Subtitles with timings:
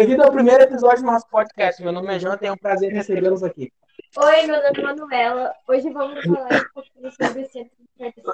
[0.00, 1.82] Bem-vindo ao primeiro episódio do nosso podcast.
[1.82, 3.70] Meu nome é João, tenho o prazer em recebê-los aqui.
[4.16, 5.52] Oi, meu nome é Manuela.
[5.68, 7.76] Hoje vamos falar um pouquinho sobre o centro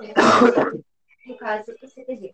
[0.01, 0.15] de
[1.27, 2.33] no caso, o CTG.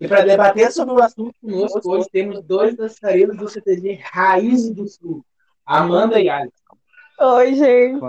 [0.00, 4.88] E para debater sobre o assunto conosco, hoje temos dois dançarinos do CTG Raiz do
[4.88, 5.22] Sul,
[5.66, 6.54] Amanda e Alex.
[7.20, 8.00] Oi, gente.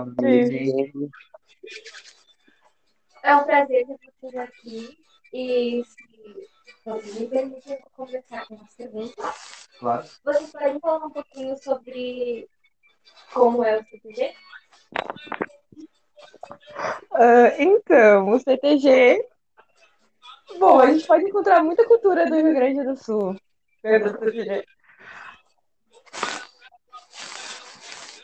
[3.22, 4.98] É um prazer ter vocês aqui
[5.34, 9.61] e se vocês me permitem, eu vou conversar com perguntas.
[9.82, 10.06] Claro.
[10.24, 12.48] Vocês podem falar um pouquinho sobre
[13.34, 14.32] como é o CTG?
[17.12, 19.26] Ah, então, o CTG.
[20.60, 23.36] Bom, a gente pode encontrar muita cultura do Rio Grande do Sul.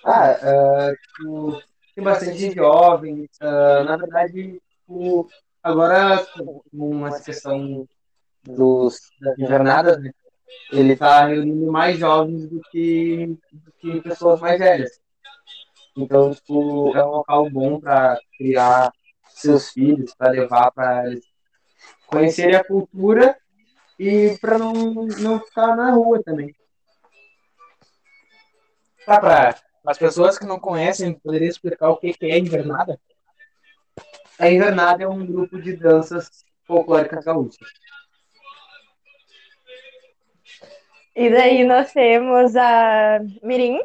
[0.04, 1.61] Ah, tipo,
[1.92, 3.28] tem bastante jovem.
[3.40, 5.28] ah, na verdade, tipo,
[5.61, 7.84] agora com uma questão
[8.44, 10.12] dos, das jornadas, né,
[10.70, 15.00] ele está reunindo mais jovens do que, do que pessoas mais velhas.
[15.96, 18.92] Então, tipo, é um local bom para criar
[19.28, 21.24] seus filhos, para levar para eles
[22.06, 23.36] conhecerem a cultura
[23.98, 26.55] e para não, não ficar na rua também.
[29.05, 33.00] Tá, para as pessoas que não conhecem, poderia explicar o que que é invernada?
[34.38, 37.68] A invernada é um grupo de danças folclóricas gaúchas.
[41.19, 43.80] E daí nós temos a Mirim.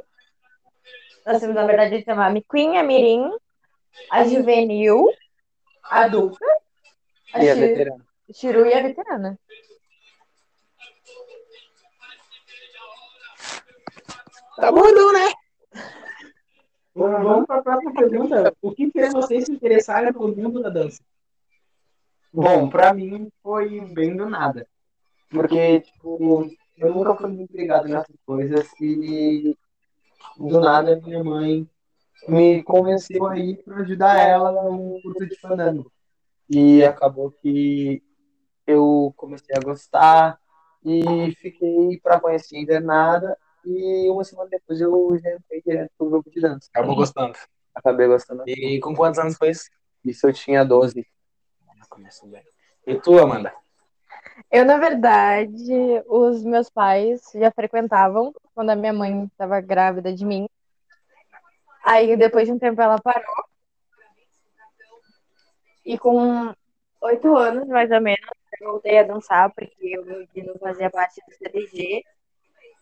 [1.25, 3.27] Nós temos, na verdade, a Miquinha, a Mirim,
[4.11, 5.09] a Juvenil,
[5.83, 6.45] a adulta,
[7.33, 8.05] a E a Chi- veterana.
[8.31, 9.39] Chiru e a veterana.
[14.57, 15.31] Tá bom então, né?
[16.93, 18.55] Vamos vamos para a próxima pergunta.
[18.61, 21.01] O que fez vocês se interessarem pelo mundo da dança?
[22.31, 24.67] Bom, pra mim foi bem do nada.
[25.31, 26.47] Porque, tipo,
[26.77, 29.55] eu nunca fui muito ligado nessas coisas e
[30.37, 31.67] do nada minha mãe
[32.27, 35.91] me convenceu a ir pra ajudar ela no curso de fandango.
[36.49, 38.01] E acabou que
[38.65, 40.39] eu comecei a gostar
[40.85, 46.09] e fiquei pra conhecer a invernada e uma semana depois eu já entrei direto pro
[46.09, 46.69] grupo de dança.
[46.73, 47.33] Acabou gostando.
[47.73, 48.43] Acabei gostando.
[48.47, 49.69] E com quantos anos foi isso?
[50.03, 51.05] Isso eu tinha 12.
[51.89, 52.43] Começou bem.
[52.87, 53.53] E tu, Amanda?
[54.51, 55.73] Eu, na verdade,
[56.07, 60.47] os meus pais já frequentavam quando a minha mãe estava grávida de mim.
[61.83, 63.45] Aí, depois de um tempo, ela parou.
[65.85, 66.53] E com
[67.01, 68.25] oito anos, mais ou menos,
[68.61, 69.95] eu voltei a dançar, porque
[70.35, 72.03] eu não fazia parte do CDG.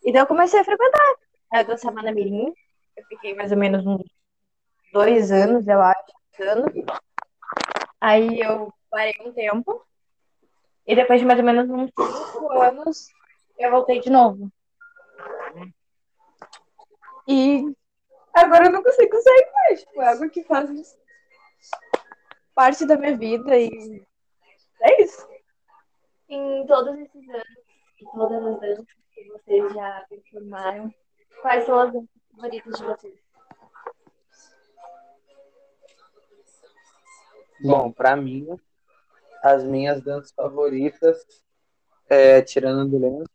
[0.04, 1.16] E daí eu comecei a frequentar.
[1.54, 2.54] Eu dançava na Mirim.
[2.96, 4.04] Eu fiquei mais ou menos uns
[4.94, 6.72] dois anos, eu acho, dançando.
[8.00, 9.84] Aí eu parei um tempo.
[10.86, 11.92] E depois de mais ou menos uns
[12.34, 13.08] cinco anos,
[13.58, 14.52] eu voltei de novo.
[17.28, 17.74] E
[18.34, 19.84] agora eu não consigo sair mais.
[19.84, 20.98] Tipo, é algo que faz
[22.56, 24.04] parte da minha vida e
[24.82, 25.28] é isso.
[26.28, 27.58] Em todos esses anos,
[28.00, 30.94] e todas as danças que vocês já performaram,
[31.42, 33.20] quais são as danças favoritas de vocês?
[37.64, 38.60] Bom, pra mim,
[39.42, 41.26] as minhas danças favoritas
[42.10, 43.32] é Tirando do Lenço,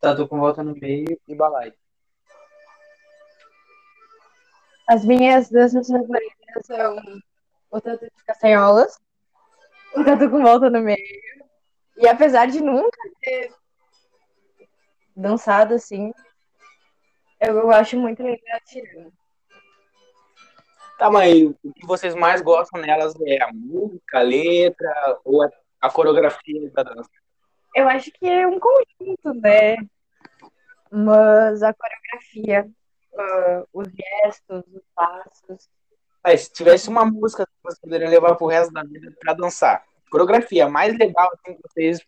[0.00, 1.74] Tatu com Volta no Meio e Balai.
[4.88, 6.96] As minhas danças favoritas são
[7.70, 8.98] o tanto de castanholas,
[9.94, 10.96] o tanto com volta no meio.
[11.96, 13.52] E apesar de nunca ter
[15.14, 16.12] dançado assim,
[17.40, 19.12] eu acho muito legal tirando.
[20.98, 21.32] Tá, mas
[21.62, 25.50] o que vocês mais gostam nelas é a música, a letra ou a,
[25.80, 27.08] a coreografia da dança?
[27.72, 29.76] Eu acho que é um conjunto, né?
[30.90, 32.68] Mas a coreografia,
[33.16, 35.68] ah, os gestos, os passos.
[36.24, 39.84] Mas se tivesse uma música que vocês poderiam levar pro resto da vida pra dançar,
[40.10, 42.00] coreografia mais legal assim, que vocês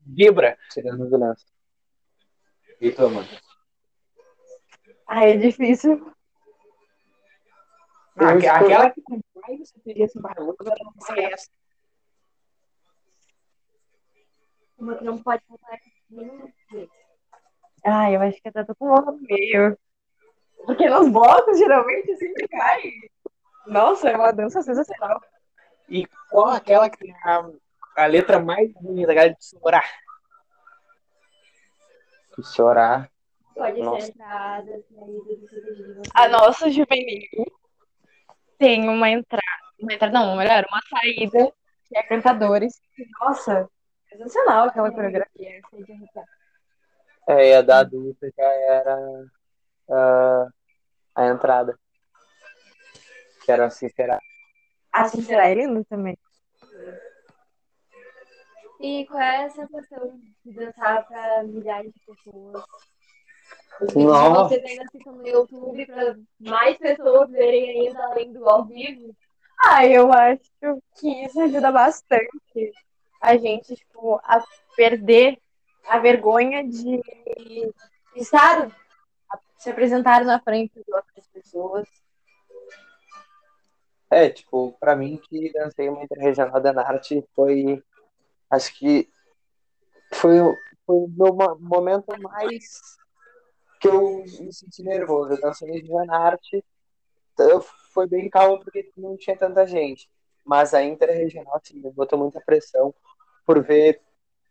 [0.00, 0.56] vibra.
[0.70, 1.44] Tirando do Lenço.
[2.80, 3.28] E tu, mano?
[5.06, 6.14] Ah, é difícil.
[8.20, 11.48] Ah, estou- aquela que com mais você teria assim, para outra, não sei essa.
[14.78, 15.42] Uma que não pode
[16.10, 16.92] nenhum jeito.
[17.84, 19.78] Ah, eu acho que é tanto com volta no meio.
[20.66, 22.82] Porque nos blocos, geralmente, sempre cai.
[23.66, 25.20] Nossa, é uma dança sensacional.
[25.88, 27.48] E qual aquela que tem a,
[27.96, 29.84] a letra mais bonita, aquela de chorar?
[32.54, 33.10] Chorar.
[33.54, 34.06] Pode Nossa.
[34.06, 34.82] ser do
[35.48, 36.08] CDG de vocês.
[36.14, 37.46] A nossa juvenil
[38.58, 39.42] tem uma entrada.
[39.80, 41.52] Uma entrada, não, melhor, uma saída
[41.86, 42.80] que é cantadores.
[43.20, 43.68] Nossa,
[44.08, 45.60] sensacional aquela coreografia.
[45.72, 46.24] Arrepiar.
[47.28, 48.98] É, e a da adulta já era
[49.90, 50.48] ah,
[51.14, 51.78] a entrada.
[53.44, 54.18] Que era assim, será?
[54.92, 56.18] A Sincera é lindo também.
[58.80, 62.64] E qual é a sensação de dançar pra milhares de pessoas?
[63.94, 64.48] Nossa.
[64.48, 69.14] Vocês ainda ficam no YouTube pra mais pessoas verem ainda além do ao vivo?
[69.60, 70.40] Ah, eu acho
[71.00, 72.72] que isso ajuda bastante
[73.20, 74.44] a gente, tipo, a
[74.76, 75.38] perder
[75.88, 77.00] a vergonha de
[78.14, 78.70] estar,
[79.58, 81.88] se apresentar na frente de outras pessoas.
[84.10, 87.82] É, tipo, pra mim que dancei uma interregional da arte foi,
[88.50, 89.08] acho que
[90.14, 92.97] foi, o- foi o meu mo- momento mais
[93.80, 95.32] que eu me senti nervoso.
[95.32, 96.64] Eu dancei na arte,
[97.38, 97.60] eu-
[97.92, 100.08] foi bem calmo porque não tinha tanta gente.
[100.44, 102.94] Mas a interregional, assim, me botou muita pressão
[103.44, 104.00] por ver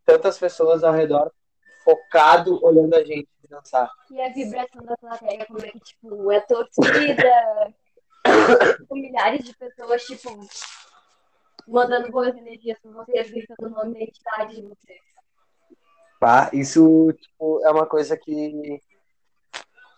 [0.05, 1.31] tantas pessoas ao redor
[1.83, 3.89] focado olhando a gente dançar.
[4.11, 7.73] E a vibração da plateia, como é que, tipo, é torcida,
[8.89, 10.29] com milhares de pessoas, tipo,
[11.67, 14.99] mandando boas energias pra vocês, gritando o nome da identidade de vocês.
[16.19, 16.49] Tá?
[16.53, 18.81] Isso tipo, é uma coisa que,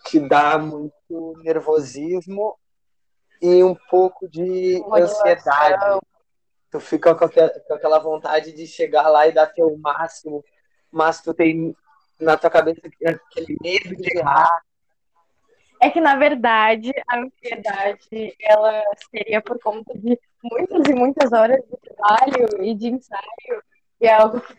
[0.06, 2.58] que dá muito nervosismo
[3.42, 6.00] e um pouco de ansiedade.
[6.72, 10.44] Tu fica com aquela, com aquela vontade de chegar lá e dar teu máximo,
[10.92, 11.76] mas tu tem
[12.20, 14.50] na tua cabeça aquele medo de errar.
[15.82, 21.62] É que, na verdade, a ansiedade, ela seria por conta de muitas e muitas horas
[21.64, 23.64] de trabalho e de ensaio.
[24.02, 24.56] E é algo que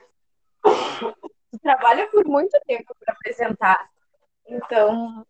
[0.65, 3.91] tu trabalha por muito tempo para apresentar.
[4.49, 5.27] Então,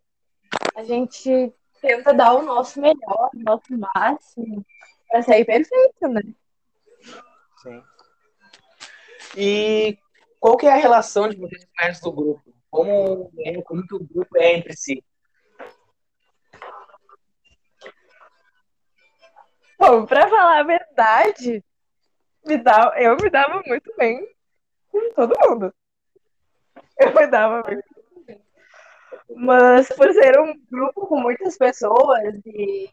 [0.75, 4.65] a gente tenta dar o nosso melhor, o nosso máximo,
[5.09, 6.23] para sair perfeito, né?
[7.63, 7.83] Sim.
[9.37, 9.99] E
[10.39, 12.55] qual que é a relação de vocês com o resto do grupo?
[12.71, 15.05] Como, é, como que o grupo é entre si?
[19.79, 21.65] Bom, pra falar a verdade,
[22.45, 24.27] me dá, eu me dava muito bem
[24.91, 25.75] com todo mundo.
[26.99, 28.00] Eu me dava muito bem.
[29.37, 32.91] Mas por ser um grupo com muitas pessoas e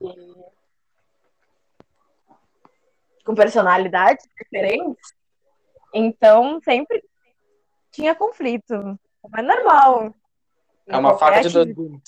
[3.25, 5.13] com personalidades diferentes,
[5.93, 7.03] então sempre
[7.91, 8.97] tinha conflito.
[9.35, 10.13] É normal.
[10.87, 12.01] É uma faca de dois gumes.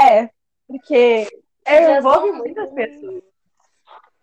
[0.00, 0.30] É,
[0.66, 1.26] porque
[1.66, 3.22] envolve muitas pessoas.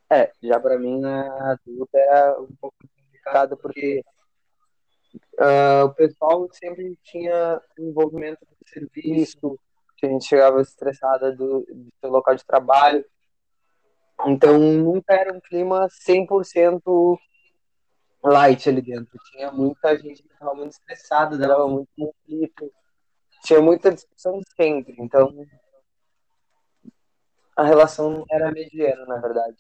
[0.10, 2.76] É, já pra mim na adulta era um pouco
[3.26, 4.04] complicado porque
[5.40, 9.60] ah, o pessoal sempre tinha envolvimento do serviço,
[9.98, 13.06] que a gente chegava estressada do, do seu local de trabalho.
[14.26, 17.18] Então nunca era um clima 100%
[18.24, 19.18] light ali dentro.
[19.32, 22.72] Tinha muita gente que estava muito estressada, dava muito conflito,
[23.44, 24.96] tinha muita discussão sempre.
[25.00, 25.34] Então
[27.56, 29.58] a relação era mediana, na verdade.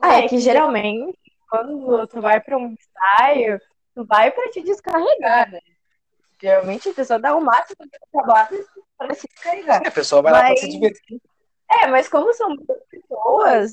[0.00, 1.16] Ah, é que geralmente,
[1.52, 3.60] quando tu vai pra um ensaio,
[3.94, 5.60] tu vai pra te descarregar, né?
[6.40, 9.86] Geralmente a pessoa dá o máximo de trabalho pra se descarregar.
[9.86, 11.20] A pessoa vai lá pra Mas- se divertir.
[11.70, 12.56] É, mas como são
[12.90, 13.72] pessoas,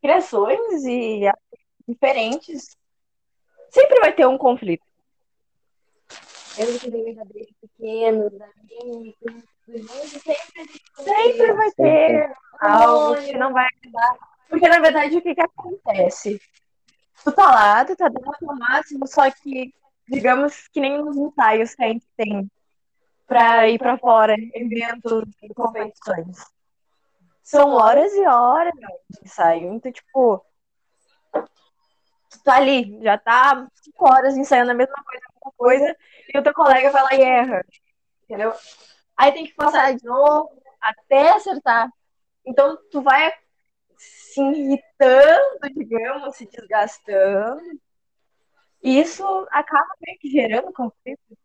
[0.00, 1.22] criações e
[1.88, 2.76] diferentes,
[3.70, 4.84] sempre vai ter um conflito.
[6.56, 9.14] Venha da desde pequenos, da amigos,
[10.22, 14.16] sempre Sempre vai ter algo que não vai ajudar.
[14.48, 16.40] Porque, na verdade, o que, que acontece?
[17.24, 19.74] Tá lá, tu tá dando o máximo, só que,
[20.08, 22.50] digamos que nem nos ensaios que a gente tem
[23.26, 26.38] pra ir pra fora, eventos e competições.
[27.42, 29.72] São horas e horas de ensaio.
[29.74, 30.44] Então, tipo,
[31.32, 35.96] tu tá ali, já tá cinco horas ensaiando a mesma coisa, a mesma coisa,
[36.32, 37.66] e o teu colega vai lá e erra.
[38.24, 38.54] Entendeu?
[39.16, 40.50] Aí tem que passar de novo
[40.80, 41.90] até acertar.
[42.44, 43.32] Então, tu vai
[44.00, 47.80] se irritando, digamos, se desgastando.
[48.82, 51.36] E isso acaba meio que gerando conflito.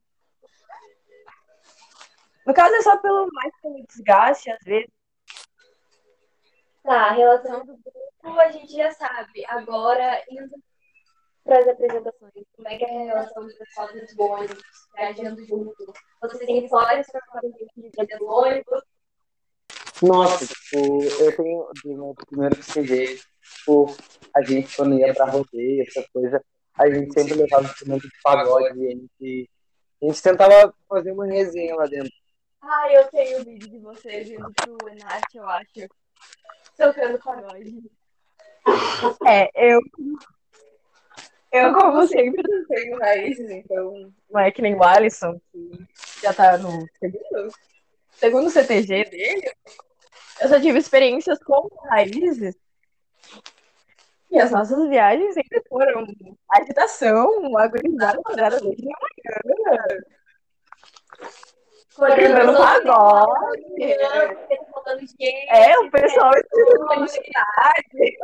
[2.46, 4.90] No caso, é só pelo mais pelo desgaste, às vezes.
[6.84, 9.44] Tá, a relação do grupo a gente já sabe.
[9.48, 10.56] Agora, indo
[11.44, 14.64] para as apresentações, como é que é a relação do pessoal dos ônibus,
[14.96, 15.94] viajando junto?
[16.22, 18.84] Vocês têm histórias para falar de ônibus?
[20.02, 23.96] Nossa, tipo, eu tenho do meu primeiro CG, tipo,
[24.36, 28.78] a gente quando ia pra rodeio, essa coisa, a gente sempre levava instrumento de pagode
[28.80, 29.50] e a gente,
[30.02, 32.12] a gente tentava fazer uma resenha lá dentro.
[32.62, 35.88] Ah, eu tenho o vídeo de vocês indo pro Enarte, eu acho.
[36.76, 37.82] Tocando pagode.
[39.26, 39.80] É, eu.
[41.52, 45.72] Eu, como sempre, não tenho raízes, então não é que nem o Alisson, que
[46.22, 47.50] já tá no segundo,
[48.16, 49.52] segundo CTG dele.
[50.42, 52.56] Eu só tive experiências com raízes.
[54.32, 56.06] E as nossas viagens sempre foram
[56.52, 59.38] agitação, agorizada, quadrada desde de manhã.
[61.96, 63.84] Cantando pagode.
[65.50, 68.18] É, o pessoal esquecendo cidade,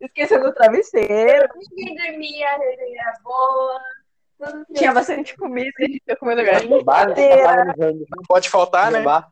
[0.00, 1.48] esquecendo o travesseiro.
[1.70, 3.80] Ninguém dormia, a resenha era boa.
[4.74, 6.84] Tinha bastante comida, a gente ia comendo lugar.
[6.84, 7.74] Bar, inteira.
[7.76, 9.02] Não pode faltar, né?
[9.02, 9.30] bar.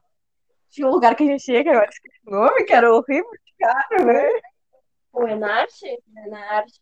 [0.70, 3.30] Tinha um lugar que a gente ia, que agora esqueci o nome, que era horrível
[3.30, 4.28] de caro, né?
[5.12, 5.86] O Enarte?
[6.24, 6.80] Enarte,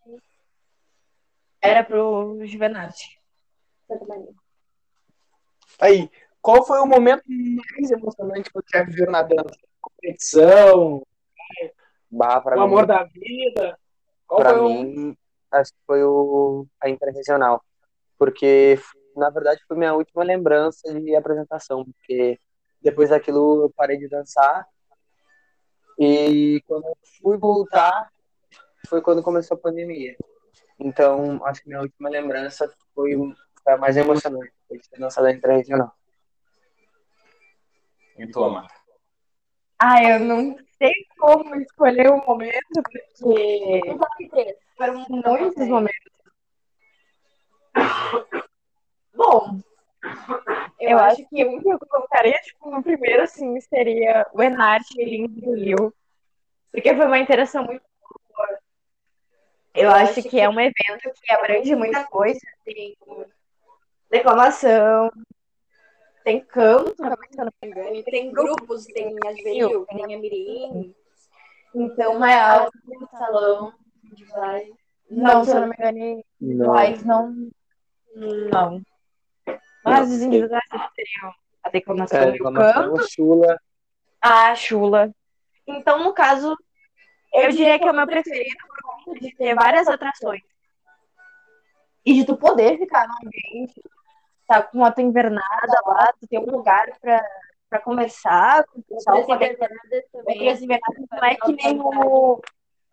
[1.62, 3.18] Era pro Juvenarte.
[3.86, 4.28] Santa Maria.
[5.80, 6.10] Aí,
[6.42, 9.56] qual foi o momento mais emocionante que você já viveu na dança?
[9.80, 11.02] Competição,
[12.42, 12.64] pra o mim.
[12.66, 13.78] amor da vida?
[14.26, 14.68] Qual Pra foi o...
[14.68, 15.16] mim,
[15.50, 17.64] acho que foi o, a interregional.
[18.18, 18.78] Porque,
[19.16, 21.84] na verdade, foi minha última lembrança de apresentação.
[21.84, 22.38] Porque
[22.82, 24.66] depois daquilo eu parei de dançar.
[25.98, 28.10] E quando eu fui voltar,
[28.88, 30.16] foi quando começou a pandemia.
[30.78, 33.16] Então, acho que minha última lembrança foi,
[33.62, 34.52] foi a mais emocionante.
[34.68, 35.92] Foi ter dançado a interregional.
[38.16, 38.66] E toma.
[39.80, 42.82] Ah, eu não sei como escolher o momento,
[43.20, 43.80] porque
[44.30, 44.56] 3.
[44.76, 46.17] foram muitos momentos.
[49.14, 49.60] Bom,
[50.78, 55.04] eu acho que um que eu colocaria, tipo, no primeiro, assim, seria o Enarte e
[55.04, 55.94] Lins do Rio.
[56.70, 57.82] Porque foi uma interação muito
[58.30, 58.58] boa.
[59.74, 62.40] Eu acho que é um evento que abrange muita coisa.
[62.64, 62.96] Tem
[64.10, 65.10] declamação,
[66.28, 67.94] tem canto também, se eu não me engano.
[67.94, 70.94] e Tem grupos, tem a Juvenil, tem a Mirim,
[71.74, 73.72] Então, é algo tem o salão
[74.12, 74.70] de vai.
[75.10, 76.74] Não, se eu não me engano, Não.
[76.74, 77.50] mas não.
[78.18, 78.82] Não.
[79.84, 81.32] Mas os individuais seriam
[81.62, 83.60] a declamação É, do reclamação, canto, chula.
[84.20, 85.10] a chula.
[85.66, 86.56] Então, no caso,
[87.32, 90.42] eu diria que é o meu preferido por conta de ter várias atrações.
[92.04, 93.82] E de tu poder ficar no ambiente,
[94.46, 97.22] tá com a tua invernada lá, tu tem um lugar pra,
[97.68, 99.78] pra conversar com o pessoal, poder também.
[100.14, 102.40] Outras invernadas não é que nem o,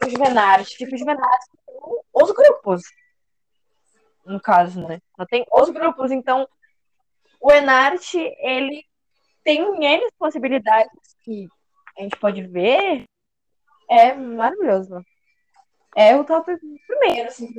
[0.04, 0.78] o Juvenarte.
[0.78, 1.76] Tipo, o Juvenarte tem
[2.14, 2.82] os grupos.
[4.26, 5.00] No caso, né?
[5.18, 6.12] Não tem os grupos.
[6.12, 6.48] Então,
[7.40, 8.84] o Enarte, ele
[9.44, 11.48] tem N possibilidades que
[11.98, 13.06] a gente pode ver.
[13.90, 15.06] É maravilhoso.
[15.96, 16.52] É o top
[16.88, 17.54] primeiro, assim.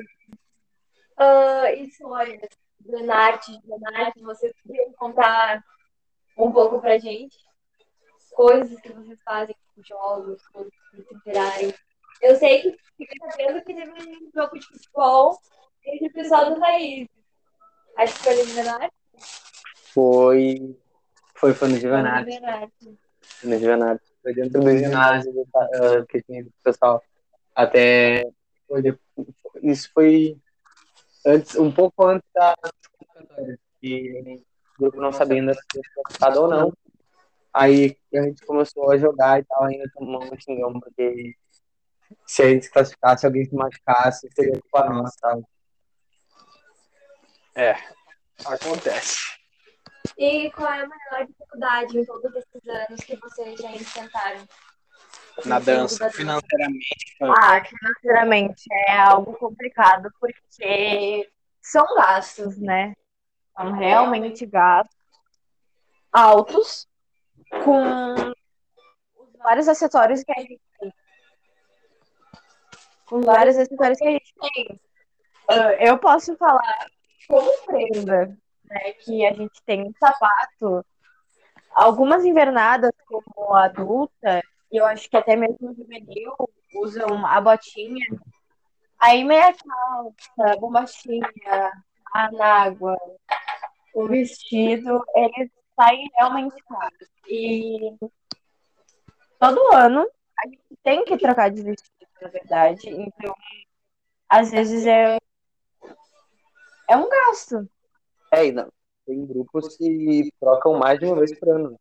[1.17, 2.49] Ah, histórias
[2.81, 5.65] do Enarte, do Enarte, vocês poderiam contar
[6.37, 7.39] um pouco pra gente?
[8.33, 11.75] Coisas que vocês fazem com jogos, coisas que vocês.
[12.21, 15.39] Eu sei que fiquei sabendo que teve um jogo de futebol
[15.87, 17.09] entre o pessoal do Raiz.
[17.97, 18.95] Acho que foi no Enarte.
[19.95, 20.77] Foi,
[21.35, 22.25] foi, foi no Juvenal.
[22.25, 24.01] Foi no ginásio.
[24.23, 27.03] Foi dentro do ginásio ah, que tinha o pessoal.
[27.55, 28.29] Até
[28.69, 28.99] foi de-
[29.63, 30.37] isso foi
[31.25, 32.55] antes, um pouco antes da
[33.81, 34.43] que
[34.79, 36.73] o grupo não sabia ainda se ser classificado ou não.
[37.53, 41.35] Aí a gente começou a jogar e tal, ainda tomou um xingão, porque
[42.27, 45.43] se a gente se classificasse, alguém se machucasse, seria culpa nossa, sabe?
[48.45, 49.37] Acontece.
[50.19, 54.47] E qual é a maior dificuldade em todos esses anos que vocês já enfrentaram?
[55.45, 57.17] Na dança, financeiramente.
[57.21, 62.95] Ah, financeiramente é algo complicado porque são gastos, né?
[63.55, 64.97] São realmente gastos
[66.13, 66.89] altos
[67.65, 68.15] com
[69.17, 70.95] os vários acessórios que a gente tem.
[73.07, 74.81] Com vários acessórios que a gente tem.
[75.49, 76.87] Ah, eu posso falar
[77.29, 78.27] como prenda,
[78.65, 78.93] né?
[78.93, 80.85] Que a gente tem um sapato,
[81.73, 86.33] algumas invernadas como adulta, e eu acho que até mesmo juvenil
[86.75, 88.07] usam a botinha.
[88.99, 91.73] Aí meia calça, bombachinha,
[92.13, 92.97] a água,
[93.95, 97.09] o vestido, eles saem realmente caros.
[97.29, 97.97] E
[99.39, 102.89] todo ano a gente tem que trocar de vestido, na verdade.
[102.91, 103.35] Então,
[104.29, 105.19] às vezes é,
[106.89, 107.69] é um gasto.
[108.33, 108.69] É, e não,
[109.07, 111.79] tem grupos que trocam mais de uma vez por ano.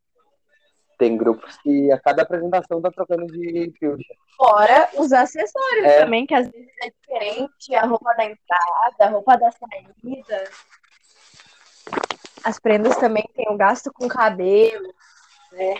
[0.97, 4.13] Tem grupos que a cada apresentação tá trocando de pilcha.
[4.37, 5.99] Fora os acessórios É.
[6.03, 10.49] também, que às vezes é diferente, a roupa da entrada, a roupa da saída.
[12.43, 14.93] As prendas também tem o gasto com cabelo,
[15.51, 15.73] né?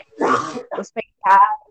[0.78, 1.66] Os penteados.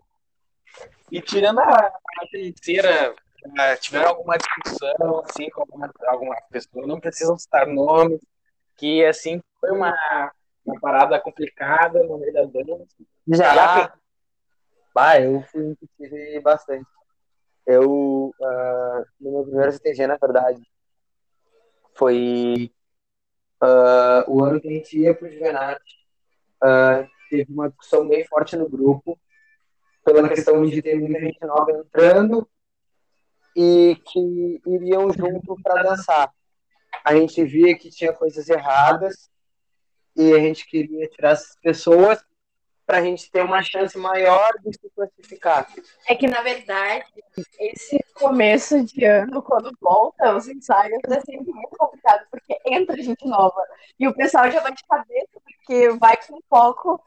[1.11, 3.13] E tirando a a financeira,
[3.53, 8.19] já tiveram alguma discussão, assim, com alguma, alguma pessoa, não precisam citar nomes,
[8.77, 9.93] que, assim, foi uma,
[10.65, 12.85] uma parada complicada no meio da dança.
[13.27, 13.93] Já.
[14.93, 16.85] Bah, eu fui que tive bastante.
[17.65, 20.61] Eu, uh, no meu primeiro CTG, na verdade,
[21.95, 22.71] foi
[23.61, 25.81] uh, o ano que a gente ia pro Juvenat.
[26.63, 29.19] Uh, teve uma discussão bem forte no grupo,
[30.03, 32.47] pela questão de ter muita gente nova entrando
[33.55, 36.31] e que iriam junto para dançar.
[37.03, 39.29] A gente via que tinha coisas erradas
[40.15, 42.23] e a gente queria tirar essas pessoas
[42.85, 45.67] para a gente ter uma chance maior de se classificar.
[46.07, 47.05] É que, na verdade,
[47.59, 53.27] esse começo de ano, quando volta os ensaios, é sempre muito complicado, porque entra gente
[53.27, 53.61] nova.
[53.99, 57.03] E o pessoal já vai de cabeça, porque vai com foco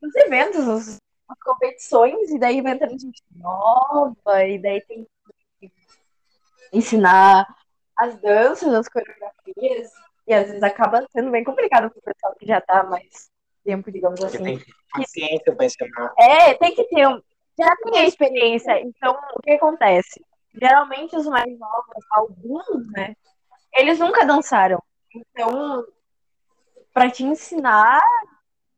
[0.00, 0.98] nos eventos, nas
[1.44, 5.06] competições, e daí vai entrando gente nova, e daí tem
[6.72, 7.46] ensinar
[7.96, 9.90] as danças, as coreografias,
[10.26, 13.30] e às vezes acaba sendo bem complicado para o pessoal que já está mais
[13.64, 14.42] tempo, digamos assim.
[14.42, 16.12] tem paciência para ensinar.
[16.18, 17.20] É, tem que ter um.
[17.58, 18.80] Já tem a experiência.
[18.80, 20.24] Então, o que acontece?
[20.54, 23.14] Geralmente os mais novos, alguns, né?
[23.74, 24.82] Eles nunca dançaram.
[25.14, 25.84] Então,
[26.92, 28.00] para te ensinar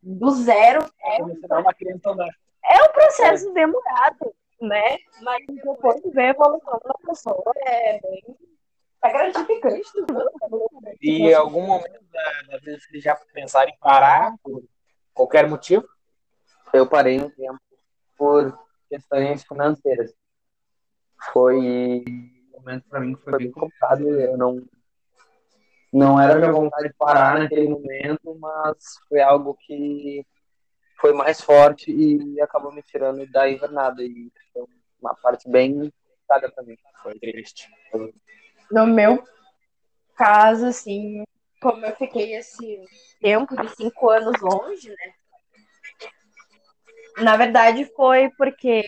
[0.03, 4.99] do zero é, é um processo demorado, né?
[5.23, 8.23] Mas depois de ver a evolução da pessoa é bem.
[9.05, 9.91] É gratificante.
[11.01, 14.63] E em algum momento da, da vida vocês já pensaram em parar por
[15.13, 15.85] qualquer motivo?
[16.73, 17.59] Eu parei um tempo
[18.17, 18.57] por
[18.89, 20.15] questões financeiras.
[21.33, 24.09] Foi um momento para mim que foi bem complicado.
[24.09, 24.65] Eu não
[25.93, 28.77] não era minha vontade de parar naquele momento, mas
[29.09, 30.25] foi algo que
[31.03, 34.05] foi mais forte e acabou me tirando da invernada.
[34.05, 34.65] E foi
[35.01, 36.77] uma parte bem complicada para mim.
[37.03, 37.69] Foi triste.
[38.71, 39.25] No meu
[40.15, 41.25] caso, assim,
[41.61, 42.81] como eu fiquei esse
[43.21, 45.15] tempo de cinco anos longe, né?
[47.19, 48.85] Na verdade, foi porque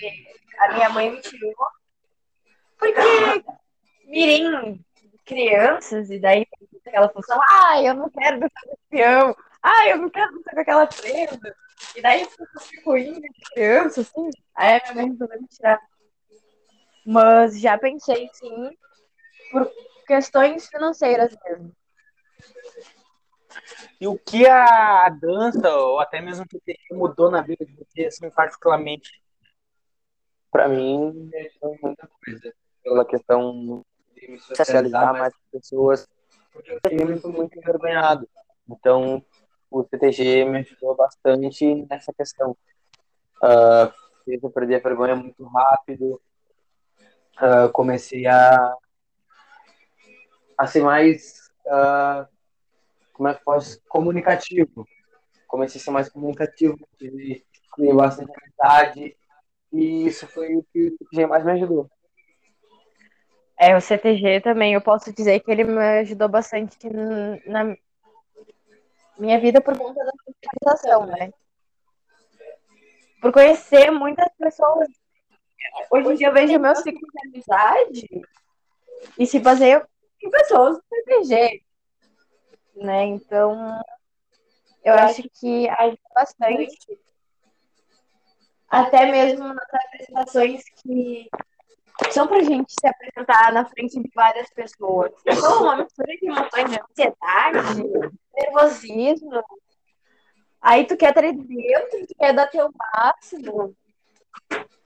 [0.60, 1.52] a minha mãe me tirou.
[2.78, 3.44] Porque
[4.06, 4.80] mirim
[5.24, 9.88] crianças, e daí tem aquela função, ah, eu não quero dançar com esse peão, ah,
[9.88, 11.56] eu não quero dançar com aquela prenda.
[11.96, 15.80] E daí eu fico indo de criança, assim, aí minha mãe resolveu me tirar.
[17.06, 18.76] Mas já pensei, sim,
[19.50, 19.70] por
[20.06, 21.72] questões financeiras mesmo.
[24.00, 28.14] E o que a dança, ou até mesmo o TTG, mudou na vida de vocês,
[28.14, 29.22] assim, particularmente?
[30.50, 31.30] Para mim,
[31.60, 32.54] foi muita coisa.
[32.82, 36.08] Pela questão de me socializar mais com pessoas,
[36.54, 38.28] eu sempre fui muito envergonhado.
[38.68, 39.24] Então,
[39.74, 42.56] o CTG me ajudou bastante nessa questão.
[43.42, 43.92] Uh,
[44.26, 46.20] eu perder a vergonha muito rápido.
[47.36, 48.76] Uh, comecei a,
[50.56, 52.26] a ser mais, uh,
[53.12, 54.86] como é que posso, comunicativo.
[55.48, 59.16] Comecei a ser mais comunicativo, tive tive bastante amizade,
[59.72, 61.90] e isso foi o que o CTG mais me ajudou.
[63.58, 66.88] É, o CTG também, eu posso dizer que ele me ajudou bastante
[67.46, 67.76] na
[69.18, 71.32] minha vida por conta da socialização, né?
[73.20, 74.88] Por conhecer muitas pessoas.
[75.90, 78.08] Hoje em dia eu vejo meu ciclo de amizade
[79.18, 79.86] e se baseia
[80.22, 80.82] em pessoas do
[82.76, 83.04] né?
[83.04, 83.80] Então,
[84.84, 86.98] eu acho que ajuda bastante.
[88.68, 91.28] Até mesmo nas apresentações que
[92.10, 95.12] são pra gente se apresentar na frente de várias pessoas.
[95.24, 99.42] Então, uma mistura de emoções de ansiedade, nervosismo.
[100.60, 103.74] Aí tu quer estar dentro, tu quer dar teu máximo.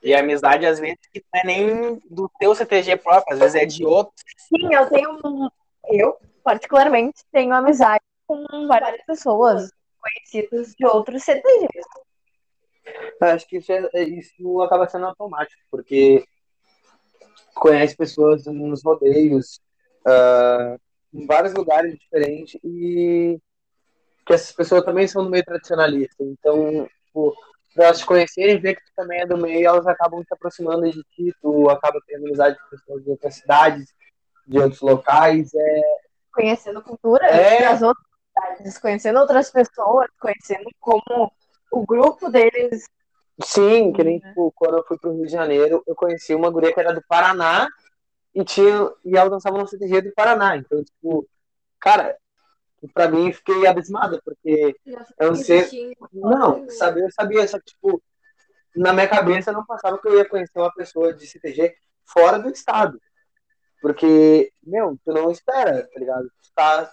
[0.01, 3.55] E a amizade, às vezes, que não é nem do teu CTG próprio, às vezes
[3.55, 4.13] é de outro.
[4.37, 5.51] Sim, eu tenho
[5.89, 11.89] eu, particularmente, tenho amizade com várias pessoas conhecidas de outros CTGs.
[13.21, 16.23] Acho que isso, é- isso acaba sendo automático, porque
[17.55, 19.59] conhece pessoas nos rodeios,
[20.05, 20.77] ah,
[21.13, 23.39] em vários lugares diferentes, e
[24.25, 26.23] que essas pessoas também são do meio tradicionalista.
[26.23, 27.35] Então, tipo,
[27.73, 30.89] pra elas te conhecerem, ver que tu também é do meio, elas acabam se aproximando
[30.89, 33.93] de ti, tu acaba tendo amizade com pessoas de outras cidades,
[34.45, 35.51] de outros locais.
[35.53, 35.81] É,
[36.31, 37.63] Conhecendo cultura É.
[37.63, 41.31] das outras cidades, conhecendo outras pessoas, conhecendo como
[41.71, 42.83] o grupo deles
[43.41, 46.73] Sim, que nem tipo, quando eu fui pro Rio de Janeiro, eu conheci uma guria
[46.73, 47.69] que era do Paraná
[48.41, 50.57] e tinha e ela dançava no CTG do Paraná.
[50.57, 51.27] Então, tipo,
[51.79, 52.17] cara,
[52.93, 54.75] pra mim fiquei abismada, porque
[55.17, 55.95] eu não sei.
[56.13, 58.01] Não, sabia, eu sabia, só que, tipo,
[58.75, 61.75] na minha cabeça não passava que eu ia conhecer uma pessoa de CTG
[62.05, 62.99] fora do estado.
[63.81, 66.23] Porque, meu, tu não espera, tá ligado?
[66.23, 66.91] Tu tá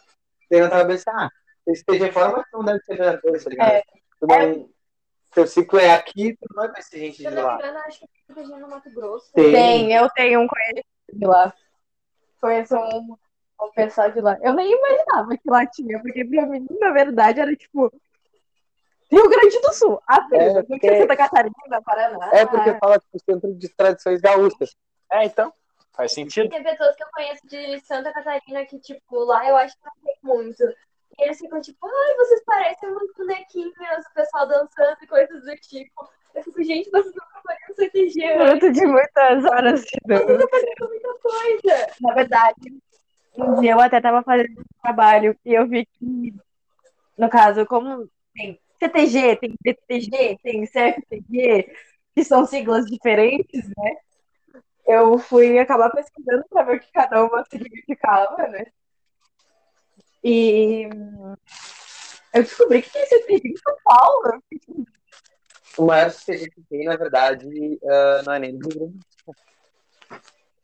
[0.49, 1.29] tendo na tua cabeça, ah,
[1.67, 3.71] esse TG fora, mas não deve ser a mesma coisa, tá ligado?
[3.73, 3.83] É.
[4.21, 4.71] Tu não,
[5.37, 7.55] Teu ciclo é aqui, tu não vai conhecer gente de eu não me lá.
[7.57, 9.33] engano, acho que tem TG no Mato Grosso.
[9.35, 9.53] Tem.
[9.53, 10.47] Tem, eu tenho um
[11.07, 11.53] conhecido lá.
[12.41, 13.17] Conheço um,
[13.63, 14.37] um pessoal de lá.
[14.43, 17.93] Eu nem imaginava que lá tinha, porque pra mim, na verdade, era tipo.
[19.11, 20.49] Rio Grande do Sul, apenas.
[20.49, 22.31] É, não porque- tinha Santa Catarina, Paraná.
[22.33, 24.77] É porque fala tipo, centro de tradições gaúchas.
[25.13, 25.53] É, então.
[25.93, 26.51] Faz sentido.
[26.51, 29.93] Tem pessoas que eu conheço de Santa Catarina que, tipo, lá eu acho que não
[30.05, 30.63] tem muito.
[31.19, 35.57] E eles ficam tipo, ai, vocês parecem umas bonequinhas, o pessoal dançando e coisas do
[35.57, 36.09] tipo.
[36.37, 40.49] Eu fico, gente, vocês não fazendo CTG antes, Fruto de muitas horas de dança.
[40.49, 41.87] fazendo muita coisa.
[42.03, 42.79] Na verdade,
[43.39, 46.35] um dia eu até tava fazendo um trabalho e eu vi que,
[47.17, 51.75] no caso, como tem CTG, tem BTG, tem CFTG,
[52.15, 53.97] que são siglas diferentes, né?
[54.87, 58.67] Eu fui acabar pesquisando para ver o que cada uma significava, né?
[60.23, 60.89] E
[62.35, 64.43] eu descobri que tem CTG em São Paulo.
[65.85, 67.47] Maior CTG que tem, na verdade,
[67.85, 69.35] ah, não é nem no Rio Grande do Sul.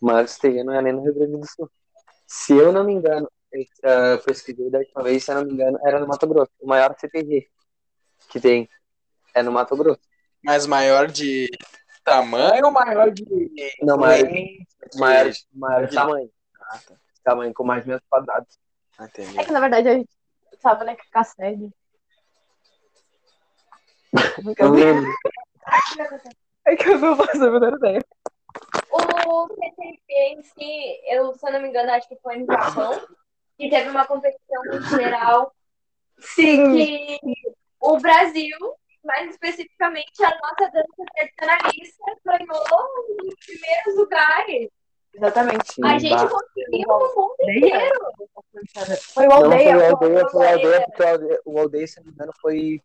[0.01, 1.71] O maior CTG não é nem no Rio Grande do Sul.
[2.27, 5.53] Se eu não me engano, eu ah, pesquisei da última vez, se eu não me
[5.53, 6.51] engano, era no Mato Grosso.
[6.61, 7.49] O maior CTG
[8.29, 8.69] que tem
[9.35, 10.01] é no Mato Grosso.
[10.43, 11.49] Mas maior de
[12.05, 13.25] tamanho ou maior de.
[13.81, 16.31] Não, maior, de- maior, maior de de- tamanho.
[16.61, 16.95] Ah, tá.
[17.23, 18.59] Tamanho com mais metros quadrados.
[19.01, 19.39] Entendi.
[19.39, 20.11] É que na verdade a gente
[20.61, 21.25] sabe, né, que ficar.
[24.59, 25.11] Eu lembro.
[26.65, 28.01] É que eu não faço a menor ideia.
[28.93, 33.01] O CTG em si, eu, se eu não me engano, acho que foi no Japão,
[33.59, 34.63] que teve uma competição
[34.97, 35.53] geral
[36.21, 36.73] Sim.
[36.77, 37.19] que
[37.81, 38.57] o Brasil,
[39.05, 42.63] mais especificamente a nossa dança tradicionalista, ganhou
[43.25, 44.71] os primeiros lugares.
[45.15, 45.85] Exatamente.
[45.85, 48.01] A gente conseguiu no mundo inteiro.
[49.13, 49.73] Foi o Não, aldeia.
[49.73, 52.33] foi o aldeia, foi o aldeia, porque o aldeia, o aldeia, se não me engano,
[52.41, 52.81] foi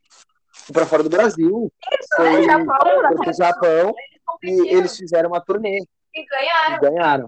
[0.73, 1.71] pra fora do Brasil.
[2.15, 3.95] Foi, Japão, foi pro Japão
[4.43, 6.79] e eles fizeram uma turnê e e ganharam.
[6.79, 7.27] ganharam.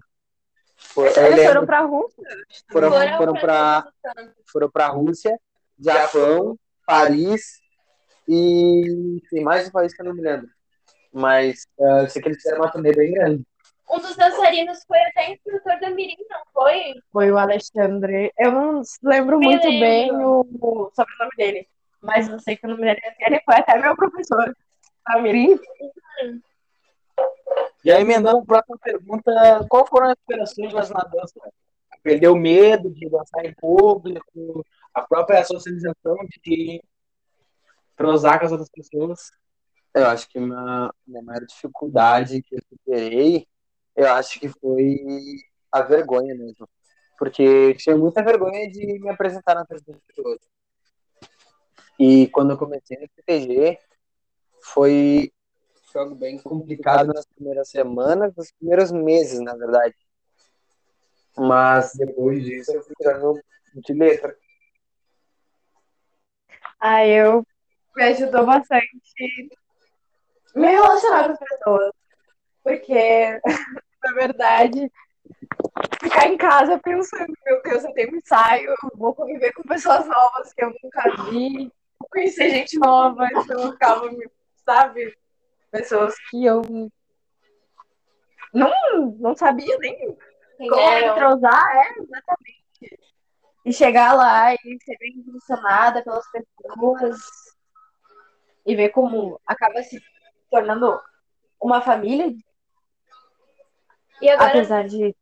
[0.77, 2.23] Foi, eu Eles foram lembro, pra Rússia.
[2.71, 3.35] foram, Foram
[4.51, 5.37] foram pra Rússia,
[5.79, 7.59] Japão, Paris
[8.27, 10.47] e tem mais um país que eu não me lembro.
[11.11, 13.43] Mas eh, eu sei que eles fizeram uma turnê bem grande.
[13.91, 16.93] Um dos dançarinos foi até instrutor da Mirim, não foi?
[17.11, 18.31] Foi o Alexandre.
[18.37, 19.79] Eu não lembro Me muito lembro.
[19.79, 21.67] bem o, o sobrenome dele.
[22.01, 24.55] Mas eu sei que o nome dele ele foi até meu professor.
[25.05, 25.59] A Mirim.
[27.83, 31.39] E aí, emendando a próxima pergunta, qual foram as inspirações na dança?
[32.03, 36.81] Perdeu medo de dançar em público, a própria socialização de
[37.95, 39.31] prosar com as outras pessoas.
[39.93, 43.47] Eu acho que minha, minha maior dificuldade que eu superei,
[43.95, 44.97] eu acho que foi
[45.71, 46.67] a vergonha mesmo.
[47.17, 50.39] Porque eu tinha muita vergonha de me apresentar na frente das pessoas.
[51.99, 53.77] E quando eu comecei no CTG,
[54.61, 55.33] foi,
[55.95, 59.95] algo bem complicado nas primeiras semanas, nos primeiros meses, na verdade.
[61.37, 63.41] Mas depois disso eu fui tirando
[63.75, 64.33] de letra.
[66.79, 67.45] Aí eu
[67.95, 68.87] me ajudou bastante
[70.55, 71.91] me relacionar com as pessoas.
[72.63, 73.41] Porque,
[74.03, 74.91] na verdade,
[76.01, 80.05] ficar em casa pensando, meu Deus, eu tenho um ensaio, eu vou conviver com pessoas
[80.07, 81.71] novas que eu nunca vi,
[82.09, 84.09] conhecer gente nova, então eu ficava,
[84.65, 85.15] sabe?
[85.71, 86.61] Pessoas que eu
[88.53, 88.71] não,
[89.19, 90.17] não sabia nem
[90.57, 91.13] Quem como eram?
[91.15, 92.99] entrosar, é, exatamente.
[93.65, 97.17] E chegar lá e ser bem impressionada pelas pessoas
[98.65, 100.01] e ver como acaba se
[100.49, 100.99] tornando
[101.61, 102.33] uma família,
[104.21, 105.15] E agora, apesar de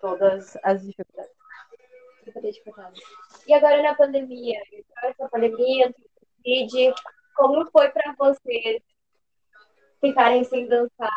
[0.00, 1.32] todas as dificuldades.
[3.46, 4.60] e agora na pandemia?
[5.02, 5.94] Essa pandemia,
[6.42, 6.94] Covid,
[7.36, 8.82] como foi pra vocês
[10.00, 11.10] ficarem sem dançar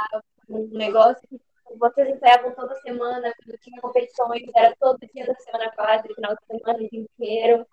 [0.49, 1.39] um negócio que
[1.77, 6.45] vocês ensaiavam toda semana, quando tinha competições, era todo dia da semana quase, final de
[6.45, 7.67] semana, o dia inteiro.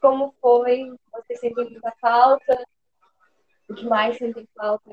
[0.00, 0.90] Como foi?
[1.12, 2.64] Vocês sentem muita falta?
[3.68, 4.90] O que mais sentem falta?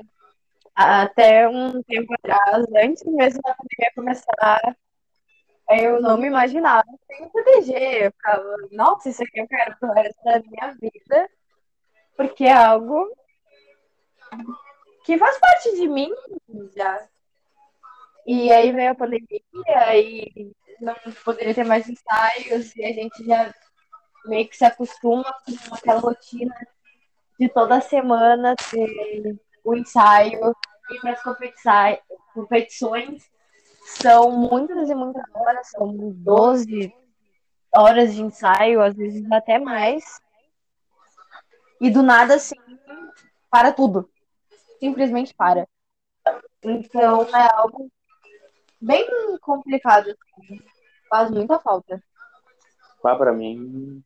[0.74, 4.76] Até um tempo atrás, antes mesmo da pandemia começar,
[5.70, 8.04] eu não me imaginava sem proteger.
[8.04, 11.30] Eu ficava, nossa, isso aqui eu quero pro resto da minha vida,
[12.16, 13.10] porque é algo
[15.04, 16.10] que faz parte de mim
[16.74, 17.06] já.
[18.26, 20.94] E aí veio a pandemia e não
[21.24, 23.52] poderia ter mais ensaios e a gente já
[24.26, 25.24] meio que se acostuma
[25.68, 26.54] com aquela rotina
[27.38, 30.54] de toda semana ter o ensaio,
[30.90, 31.22] ir para as
[32.32, 33.30] competições
[33.84, 36.94] são muitas e muitas horas, são 12
[37.74, 40.20] horas de ensaio, às vezes até mais.
[41.80, 42.54] E do nada, assim,
[43.50, 44.10] para tudo.
[44.78, 45.66] Simplesmente para.
[46.62, 47.90] Então é algo
[48.80, 49.06] bem
[49.40, 50.10] complicado.
[50.10, 50.60] Assim.
[51.08, 52.02] Faz muita falta.
[53.02, 54.02] Ah, pra mim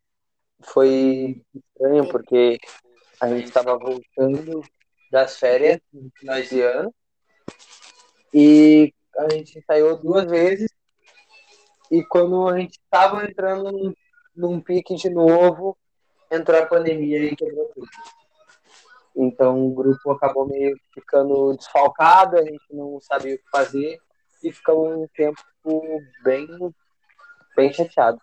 [0.63, 2.59] foi estranho, porque
[3.21, 4.63] a gente estava voltando
[5.11, 6.95] das férias no final de ano
[8.33, 10.71] e a gente ensaiou duas vezes
[11.91, 13.95] e quando a gente estava entrando num,
[14.35, 15.77] num pique de novo,
[16.35, 17.89] entrou a pandemia e quebrou tudo.
[19.17, 23.99] Então o grupo acabou meio ficando desfalcado, a gente não sabia o que fazer
[24.43, 25.41] e ficou um tempo
[26.23, 26.47] bem,
[27.57, 28.19] bem chateado.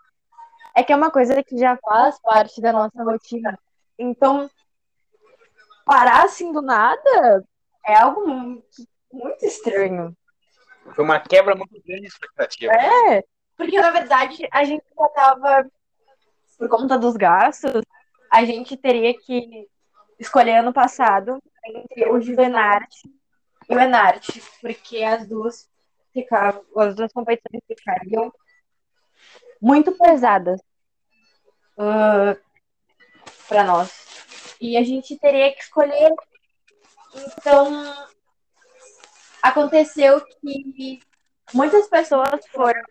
[0.75, 3.57] É que é uma coisa que já faz parte da nossa rotina.
[3.97, 4.49] Então,
[5.85, 7.43] parar assim do nada
[7.85, 8.65] é algo muito,
[9.11, 10.15] muito estranho.
[10.93, 12.71] Foi uma quebra muito grande de expectativa.
[12.73, 13.23] É,
[13.57, 15.69] porque na verdade a gente já tava,
[16.57, 17.83] por conta dos gastos,
[18.31, 19.67] a gente teria que
[20.17, 23.09] escolher ano passado entre o Juvenarte
[23.69, 25.69] e o Enarte, porque as duas
[26.75, 28.33] as duas competições ficariam
[29.61, 30.59] muito pesadas
[31.77, 32.37] uh,
[33.47, 34.05] para nós.
[34.59, 36.13] E a gente teria que escolher.
[37.15, 38.09] Então,
[39.41, 40.99] aconteceu que
[41.53, 42.81] muitas pessoas foram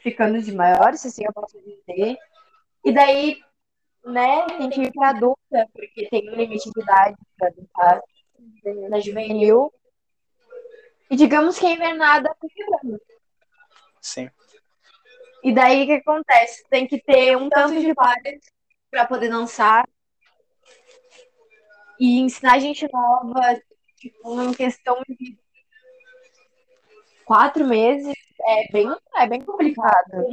[0.00, 2.18] ficando de maiores, assim eu posso dizer.
[2.84, 3.40] E daí,
[4.04, 8.02] né, tem que ir para adulta, porque tem um limite de idade para dançar
[8.88, 9.72] na juvenil.
[11.10, 13.00] E digamos que a invernada quebrando.
[14.00, 14.30] Sim.
[15.42, 16.64] E daí o que acontece?
[16.68, 18.40] Tem que ter um tanto de pares
[18.90, 19.88] para poder dançar.
[21.98, 23.60] E ensinar gente nova,
[23.96, 25.38] tipo, em questão de
[27.24, 30.26] quatro meses, é bem, é bem complicado.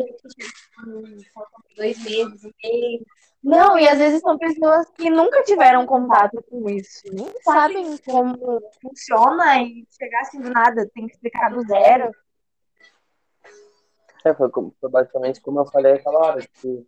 [1.75, 3.01] Dois meses, um mês.
[3.43, 8.61] Não, e às vezes são pessoas que nunca tiveram contato com isso, nem sabem como
[8.81, 12.11] funciona e chegar assim do nada, tem que explicar do zero.
[14.25, 16.85] É, foi, como- foi basicamente como eu falei aquela hora, que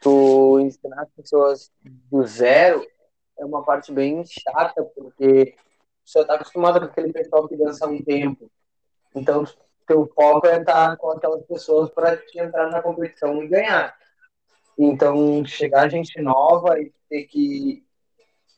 [0.00, 2.86] tu ensinar as pessoas do zero
[3.38, 5.54] é uma parte bem chata, porque
[6.04, 8.50] você está acostumado com aquele pessoal que dança há um tempo.
[9.14, 9.44] Então,
[9.86, 13.96] teu foco é estar com aquelas pessoas para te entrar na competição e ganhar.
[14.78, 17.84] Então, chegar gente nova e ter que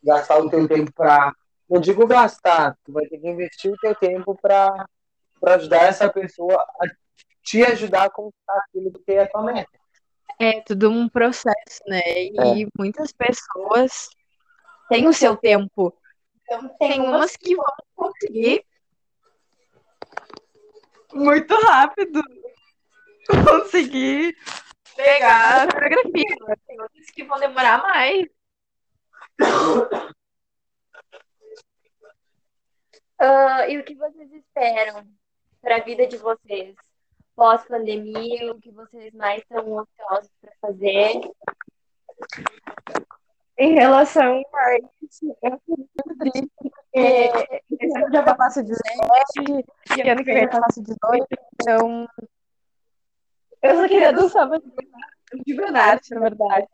[0.03, 1.33] gastar o teu tempo para.
[1.69, 4.87] Não digo gastar, tu vai ter que investir o teu tempo para
[5.47, 6.87] ajudar essa pessoa a
[7.43, 9.79] te ajudar a conquistar aquilo que é a tua meta.
[10.41, 12.01] É tudo um processo, né?
[12.07, 14.09] E muitas pessoas
[14.89, 15.95] têm o seu tempo.
[16.43, 18.65] Então, tem umas que vão conseguir
[21.15, 22.23] muito rápido
[23.47, 24.37] conseguir
[24.97, 26.37] pegar a coreografia.
[26.47, 26.55] né?
[26.67, 28.27] Tem outras que vão demorar mais.
[33.19, 35.07] Ah, e o que vocês esperam
[35.61, 36.75] para a vida de vocês?
[37.35, 41.21] Pós-pandemia, o que vocês mais estão ansiosos para fazer?
[43.57, 49.67] Em relação a isso, eu fico muito triste, porque esse ano já vai passar 17,
[49.97, 51.27] e ano que vem eu faço 18,
[51.61, 52.09] então
[53.63, 54.63] eu só queria dançar mais
[55.45, 56.67] de verdade, na verdade.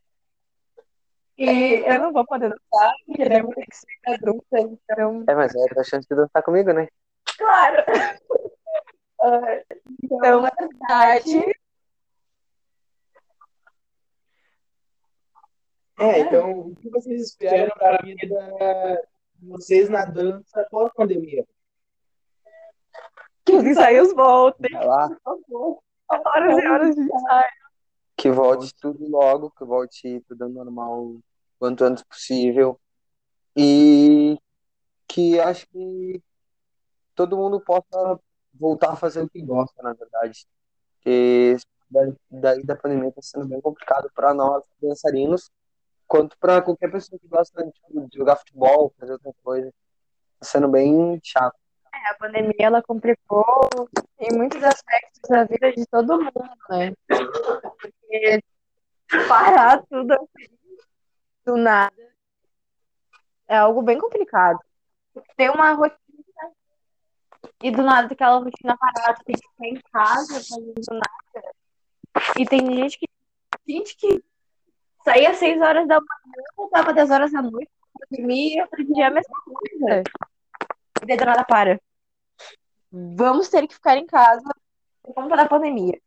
[1.39, 1.49] E
[1.87, 5.55] eu não vou poder dançar, porque eu vou ter que ser adulta, então, É, mas
[5.55, 6.87] é a chance de dançar comigo, né?
[7.39, 7.77] claro.
[9.23, 9.63] Ah,
[10.03, 11.53] Então, na verdade,
[15.99, 19.03] É, então, o que vocês esperam para a vida de
[19.43, 21.47] vocês na dança pós-pandemia?
[23.45, 25.17] que os ensaios voltem, Vai lá,
[26.09, 27.51] horas e horas de ensaio.
[28.17, 31.17] que volte tudo logo, que volte tudo normal
[31.59, 32.79] quanto antes possível.
[33.57, 34.39] E
[35.09, 36.23] que acho que
[37.15, 38.21] todo mundo possa
[38.55, 40.47] voltar a fazer o que gosta, na verdade.
[40.95, 41.57] Porque
[41.91, 45.51] daí, daí da pandemia está sendo bem complicado para nós, dançarinos,
[46.11, 49.73] quanto para qualquer pessoa que gosta tipo, de jogar futebol, fazer outra coisa.
[50.35, 51.57] Está sendo bem chato.
[51.93, 53.69] A pandemia ela complicou
[54.19, 56.93] em muitos aspectos da vida de todo mundo, né?
[57.07, 58.43] Porque
[59.29, 60.49] parar tudo assim,
[61.45, 61.95] do nada
[63.47, 64.59] é algo bem complicado.
[65.37, 65.97] Tem uma rotina
[67.63, 71.55] e do nada aquela rotina parada, tem que ficar em casa fazendo nada.
[72.37, 73.07] E tem gente que
[73.69, 74.30] gente que
[75.05, 78.85] saía às 6 horas da manhã, voltava 10 horas da noite, pra dormir e outro
[78.85, 80.03] dia é a mesma coisa.
[81.03, 81.81] E daí do nada para.
[82.91, 84.51] vamos ter que ficar em casa
[85.03, 86.01] por conta da pandemia.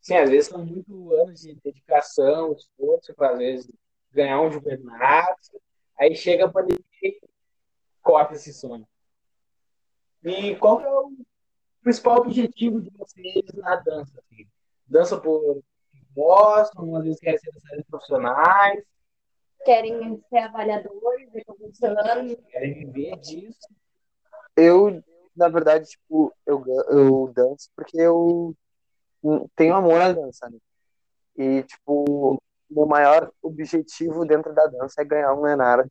[0.00, 3.72] Sim, às vezes são muito anos de dedicação, esforço para às vezes
[4.12, 5.60] ganhar um campeonato.
[5.98, 7.20] Aí chega a pandemia e
[8.02, 8.86] corta esse sonho.
[10.22, 11.12] E qual que é o
[11.82, 14.18] principal objetivo de vocês na dança?
[14.18, 14.46] Assim?
[14.86, 15.62] Dança por
[16.14, 18.84] gostam, às vezes querem ser dançarinos profissionais,
[19.64, 22.36] Querem ser avaliadores, ver como funciona.
[22.50, 23.66] querem viver disso.
[24.54, 25.02] Eu,
[25.34, 28.54] na verdade, tipo, eu, eu danço porque eu
[29.56, 30.58] tenho amor à dança, né?
[31.36, 32.38] E, tipo,
[32.70, 35.90] meu maior objetivo dentro da dança é ganhar um Enart.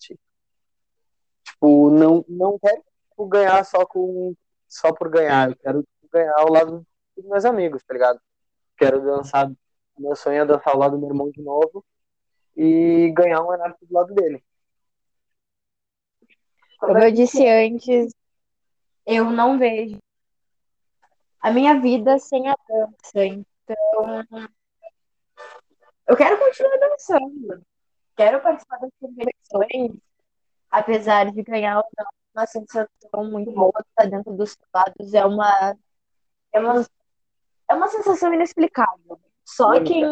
[1.43, 4.35] Tipo, não, não quero tipo, ganhar só com
[4.67, 6.85] só por ganhar, eu quero tipo, ganhar ao lado
[7.17, 8.19] dos meus amigos, tá ligado?
[8.77, 9.51] Quero dançar,
[9.97, 11.83] meu sonho é dançar ao lado do meu irmão de novo
[12.55, 14.43] e ganhar um Enart do lado dele.
[16.79, 18.13] Como eu disse antes,
[19.05, 19.97] eu não vejo
[21.39, 23.25] a minha vida sem a dança.
[23.25, 24.23] Então,
[26.07, 27.65] eu quero continuar dançando.
[28.15, 29.91] Quero participar das competições,
[30.69, 35.13] apesar de ganhar ou não, uma sensação muito boa estar dentro dos lados.
[35.13, 35.75] É uma,
[36.51, 36.85] é uma,
[37.69, 39.19] é uma sensação inexplicável.
[39.45, 39.85] Só Única.
[39.85, 40.03] quem.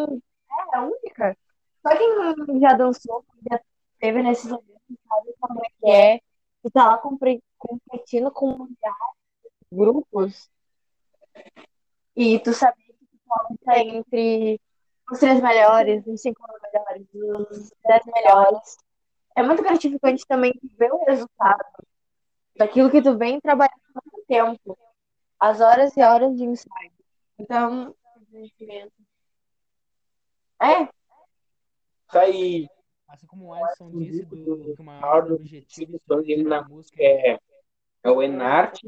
[0.74, 1.36] É, única.
[1.82, 3.60] Só quem já dançou, já
[3.98, 6.20] teve nesses eventos, sabe como é que é.
[6.62, 8.76] Tu tá lá competindo com de
[9.72, 10.48] grupos
[12.14, 14.60] e tu saber que tu pode estar entre
[15.10, 18.76] os três melhores, os cinco melhores, os dez melhores.
[19.34, 21.64] É muito gratificante também ver o resultado
[22.56, 24.78] daquilo que tu vem trabalhando há muito tempo.
[25.40, 26.92] As horas e horas de ensaio.
[27.38, 27.94] Então,
[30.62, 30.88] é,
[32.10, 32.68] Tá aí.
[33.08, 37.38] Assim como o Alisson disse, do, que o maior objetivo dele na música é,
[38.04, 38.78] é o Enart.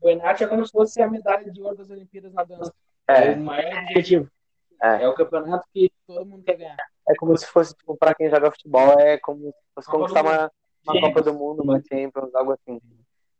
[0.00, 2.72] O Enart é como se fosse a medalha de ouro das Olimpíadas na dança.
[3.08, 4.30] É, É, o maior objetivo.
[4.82, 5.02] É.
[5.04, 6.76] É o campeonato que todo mundo quer ganhar.
[7.08, 10.22] é como se fosse, tipo, pra quem joga futebol, é como se fosse Copa conquistar
[10.22, 10.52] uma,
[10.86, 11.00] uma.
[11.00, 12.80] Copa do Mundo, uma Champions, algo assim.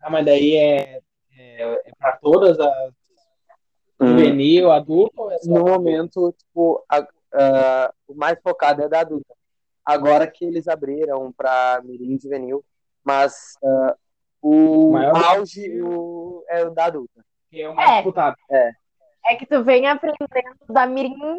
[0.00, 1.00] Ah, mas daí é,
[1.32, 2.94] é, é para todas as
[3.98, 4.08] Hum.
[4.08, 9.00] juvenil, adulto ou é só No momento, tipo, a- a- o mais focado é da
[9.00, 9.34] adulta.
[9.84, 12.64] Agora que eles abriram para mirim e juvenil,
[13.04, 13.96] mas ah,
[14.42, 17.24] o Maior auge o- é o da adulta.
[17.50, 17.94] que é o mais É.
[17.96, 18.36] disputado?
[19.28, 21.38] é que tu vem aprendendo da mirim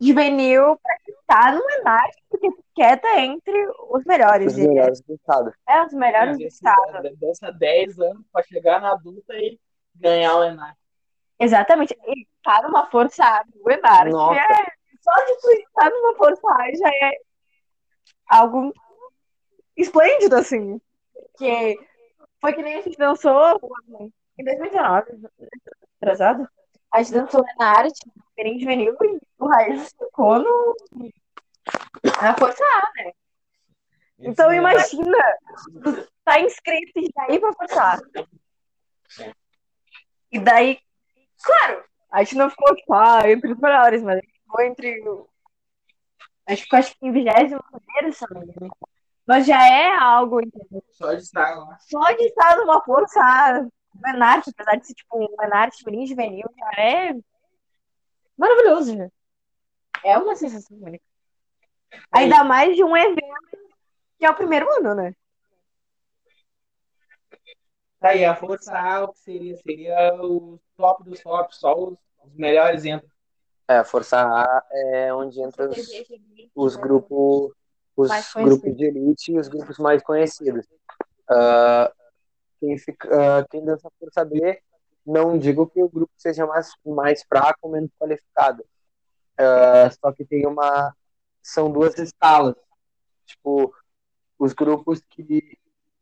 [0.00, 4.52] juvenil pra estar no Enart, porque tu quer estar entre os melhores.
[4.52, 5.52] Os melhores do estado.
[5.68, 6.92] É, os melhores do estado.
[7.02, 9.58] dan- dança 10 anos para chegar na adulta e
[9.94, 10.76] ganhar o Enart.
[11.38, 11.96] Exatamente.
[12.06, 14.10] E tá numa força do Enart.
[14.10, 14.40] Nossa.
[14.40, 17.12] É, só de estar numa A já é
[18.28, 18.72] algo
[19.76, 20.80] esplêndido, assim.
[21.36, 21.78] Que
[22.40, 23.60] foi que nem a gente dançou
[24.38, 25.28] em 2019,
[26.00, 26.48] atrasado.
[26.92, 28.00] A gente dançou na arte,
[28.36, 30.76] Mirim Juvenil, e o Raiz ficou no...
[32.22, 33.12] na força A.
[34.18, 35.18] Então Esse imagina,
[35.82, 37.98] tu tá inscrito e ir pra força A.
[40.32, 40.78] E daí,
[41.42, 45.02] claro, a gente não ficou tipo, ah, entre os melhores, mas ficou entre.
[46.46, 48.76] acho que em 21 primeiro, se não me engano.
[49.26, 50.84] Mas já é algo, entendeu?
[50.90, 51.78] Só de estar lá.
[51.78, 56.48] Só de estar numa força A, Menart, apesar de ser tipo um Menart mirim juvenil,
[56.58, 57.14] já é
[58.36, 58.96] maravilhoso.
[58.96, 59.08] já.
[60.04, 61.04] É uma sensação única.
[62.10, 63.20] Ainda mais de um evento
[64.18, 65.14] que é o primeiro ano, né?
[68.00, 69.56] Tá aí, a força A, o que seria?
[69.58, 73.10] Seria o top dos tops, só os, os melhores entram.
[73.70, 75.78] É, a Força A é onde entram os,
[76.56, 77.52] os grupos
[77.96, 80.66] os grupos de elite e os grupos mais conhecidos.
[81.28, 81.92] Ah,
[82.58, 84.60] quem, fica, ah, quem dança Força B,
[85.06, 88.64] não digo que o grupo seja mais, mais fraco ou menos qualificado.
[89.38, 90.92] Ah, só que tem uma.
[91.40, 92.56] São duas escalas.
[93.24, 93.72] Tipo,
[94.36, 95.56] os grupos que,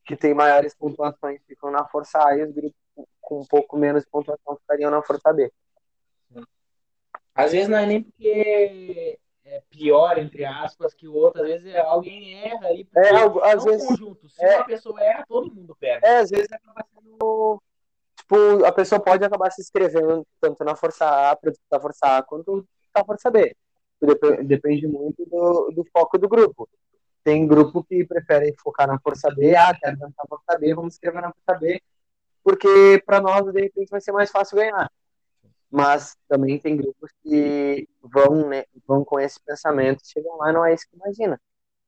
[0.07, 2.81] que têm maiores pontuações ficam na Força A e os grupos
[3.21, 5.53] com um pouco menos pontuação ficariam na Força B.
[7.45, 11.41] Às vezes não é nem porque é pior, entre aspas, que o outro.
[11.43, 12.89] Às vezes alguém erra ali.
[12.97, 14.29] É, às é um vezes- conjunto.
[14.29, 14.57] Se é.
[14.57, 16.05] uma pessoa erra, todo mundo perde.
[16.07, 17.63] É, às vezes acaba sendo.
[18.17, 22.23] Tipo, a pessoa pode acabar se inscrevendo tanto na Força A, para disputar Força A,
[22.23, 23.57] quanto na Força B.
[24.03, 26.69] Dep- Depende muito do, do foco do grupo.
[27.25, 31.23] Tem grupo que prefere focar na Força B, ah, quero na Força B, vamos inscrever
[31.23, 31.81] na Força B,
[32.45, 34.91] porque para nós, de repente, vai ser mais fácil ganhar.
[35.71, 40.65] Mas também tem grupos que vão, né, vão com esse pensamento, chegam lá e não
[40.65, 41.41] é isso que imagina.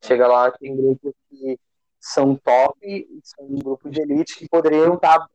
[0.02, 1.58] Chega lá, tem grupos que
[1.98, 5.26] são top, são um grupo de elite que poderiam estar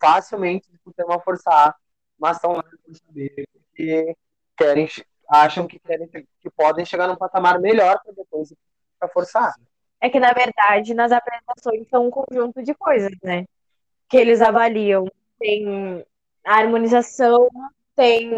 [0.00, 1.74] facilmente disputando uma força A,
[2.18, 4.16] mas estão lá por saber porque
[4.56, 4.88] querem,
[5.28, 8.52] acham que querem que podem chegar num patamar melhor para depois
[8.98, 9.54] para força A.
[10.00, 13.44] É que, na verdade, nas apresentações são um conjunto de coisas, né?
[14.08, 15.06] Que eles avaliam.
[15.38, 16.04] Tem
[16.44, 17.48] a harmonização,
[17.98, 18.30] tem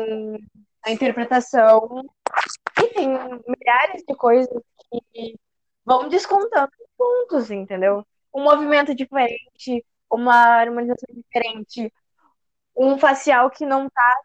[0.82, 2.02] a interpretação,
[2.78, 5.38] e tem milhares de coisas que
[5.84, 8.02] vão descontando pontos, entendeu?
[8.34, 11.92] Um movimento diferente, uma harmonização diferente,
[12.74, 14.22] um facial que não tá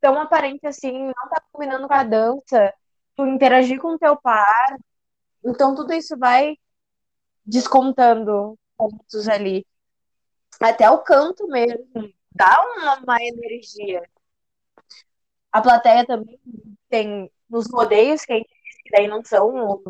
[0.00, 2.72] tão aparente assim, não tá combinando com a dança,
[3.14, 4.78] tu interagir com o teu par.
[5.44, 6.56] Então tudo isso vai
[7.44, 9.66] descontando pontos ali.
[10.60, 14.02] Até o canto mesmo dá uma, uma energia.
[15.58, 16.38] A plateia também
[16.88, 19.82] tem nos rodeios que a gente diz que daí não são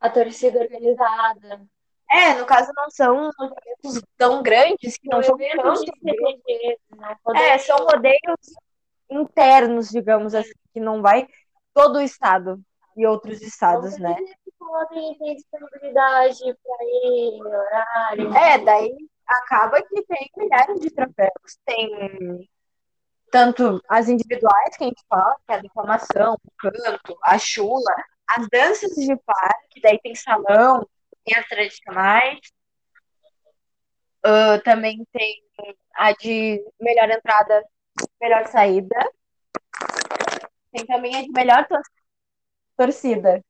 [0.00, 1.64] A torcida organizada.
[2.10, 7.16] É, no caso não são eventos tão grandes que não são CTG, né?
[7.36, 8.40] É, são rodeios
[9.08, 11.28] internos, digamos assim, que não vai
[11.72, 12.60] todo o estado
[12.96, 14.16] e outros estados, né?
[14.58, 18.34] Podem ter disponibilidade para ir, horário.
[18.34, 21.58] É, daí acaba que tem milhares de troféus.
[21.64, 22.48] Tem
[23.34, 27.96] tanto as individuais que a gente fala, que é a declamação, o canto, a chula,
[28.30, 30.88] as danças de par, que daí tem salão,
[31.24, 32.38] tem as tradicionais.
[34.22, 35.44] Ah, também tem
[35.96, 37.64] a de melhor entrada,
[38.20, 38.96] melhor saída.
[40.70, 41.82] Tem também a de melhor tor-
[42.76, 43.44] torcida.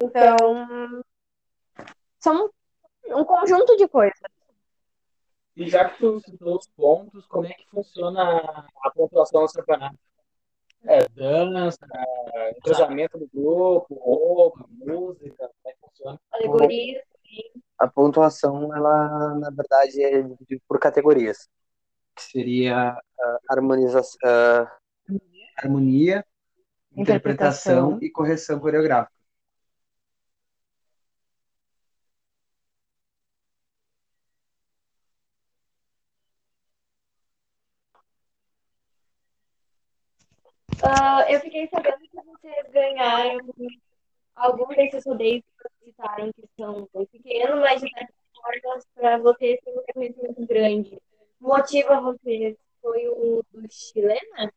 [0.00, 1.02] Então,
[2.20, 2.48] são
[3.08, 4.33] um conjunto de coisas.
[5.56, 9.96] E já que tu citou os pontos, como é que funciona a pontuação do campeonato?
[10.82, 11.78] É, dança,
[12.56, 16.20] entrosamento do grupo, roupa, música, como é que funciona?
[16.32, 17.02] Alegoria.
[17.78, 21.48] A pontuação, ela, na verdade, é dividida por categorias.
[22.14, 24.68] Que seria a harmonização, a
[25.56, 26.24] harmonia,
[26.96, 27.98] interpretação Interpretação.
[28.02, 29.12] e correção coreográfica.
[40.82, 43.38] Ah, eu fiquei sabendo que vocês ganharam
[44.34, 49.18] alguns desses rodeios que vocês citaram, que são bem pequenos, mas de certa forma, para
[49.18, 50.98] vocês tem um reconhecimento grande.
[51.40, 54.52] Motiva vocês foi o do chilena?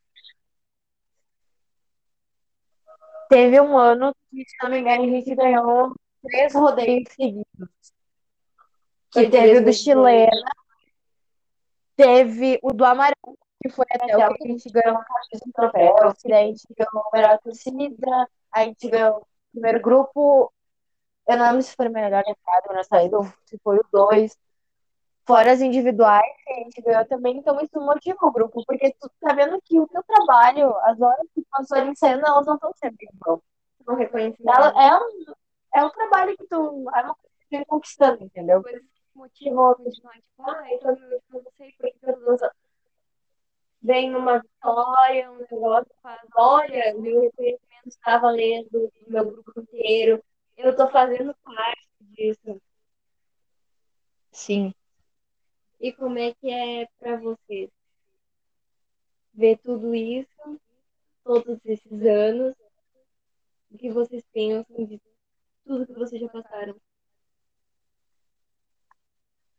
[3.29, 7.69] Teve um ano que, se não me engano, a gente ganhou três rodeios seguidos.
[9.11, 10.51] Que teve o do chilena,
[11.95, 16.29] teve o do amarelo, que foi até o que a gente ganhou um troféu, que
[16.29, 20.51] daí a gente ganhou a melhor torcida, a gente ganhou o primeiro grupo,
[21.27, 23.85] eu não lembro se foi o melhor entrada ou melhor saída, ou se foi o
[23.91, 24.37] dois.
[25.25, 29.11] Fora as individuais, que a gente ganhou também, então isso motiva o grupo, porque tu
[29.19, 32.55] tá vendo que o teu trabalho, as horas que passou ali em cena, elas não
[32.55, 33.41] estão sempre em vão.
[33.97, 34.49] Reconhecimento.
[34.49, 35.33] Ela é um,
[35.75, 36.89] é um trabalho que tu.
[36.93, 38.61] É uma coisa que tu vem conquistando, entendeu?
[38.61, 41.97] coisas que motivam a continuar, tipo, ah, eu tô me motivando, não sei por que
[42.03, 42.49] eu tô.
[43.81, 50.23] Vem uma vitória, um negócio, faz, olha, meu reconhecimento está valendo do meu grupo inteiro,
[50.57, 52.61] eu tô fazendo parte disso.
[54.31, 54.73] Sim.
[55.79, 57.69] E como é que é pra vocês?
[59.33, 60.59] Ver tudo isso,
[61.23, 62.55] todos esses anos,
[63.69, 64.99] o que vocês pensam de
[65.63, 66.75] tudo que vocês já passaram?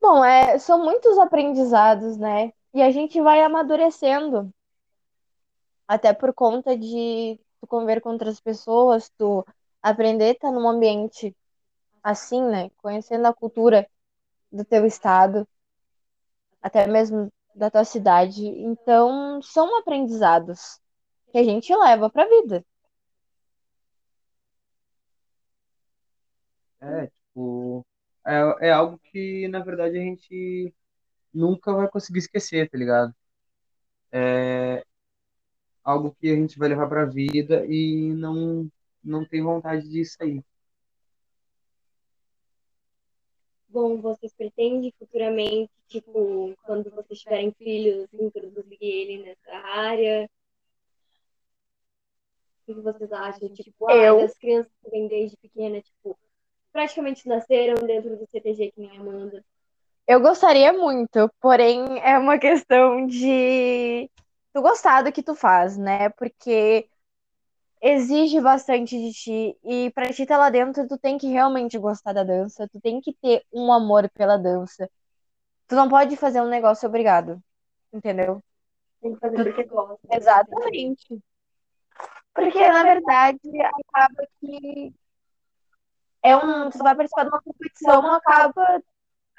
[0.00, 2.52] Bom, é, são muitos aprendizados, né?
[2.74, 4.52] E a gente vai amadurecendo.
[5.86, 9.44] Até por conta de tu conviver com outras pessoas, tu
[9.82, 11.34] aprender a estar num ambiente
[12.02, 12.70] assim, né?
[12.78, 13.88] Conhecendo a cultura
[14.52, 15.46] do teu estado,
[16.62, 18.46] até mesmo da tua cidade.
[18.46, 20.80] Então, são aprendizados
[21.32, 22.64] que a gente leva pra vida.
[26.80, 27.84] É, tipo,
[28.26, 30.72] é, é algo que, na verdade, a gente
[31.32, 33.14] nunca vai conseguir esquecer, tá ligado?
[34.12, 34.84] É
[35.82, 38.70] algo que a gente vai levar pra vida e não,
[39.02, 40.44] não tem vontade de sair.
[43.70, 50.28] Bom, vocês pretendem futuramente, tipo, quando vocês tiverem filhos, introduzir ele nessa área?
[52.62, 53.48] O que vocês acham?
[53.54, 56.18] Tipo, ah, Eu- as crianças que vêm desde pequena, tipo,
[56.72, 59.44] praticamente nasceram dentro do CTG, que nem a Amanda.
[60.08, 64.10] Eu gostaria muito, porém é uma questão de
[64.54, 66.08] tu gostar do que tu faz, né?
[66.08, 66.88] Porque
[67.82, 72.14] exige bastante de ti e pra ti estar lá dentro tu tem que realmente gostar
[72.14, 74.90] da dança, tu tem que ter um amor pela dança.
[75.66, 77.38] Tu não pode fazer um negócio obrigado.
[77.92, 78.42] Entendeu?
[79.02, 79.98] Tem que fazer porque gosta.
[80.10, 81.22] Exatamente.
[82.32, 84.94] Porque, na verdade, acaba que
[86.22, 86.70] é um.
[86.70, 88.82] Tu vai participar de uma competição, acaba.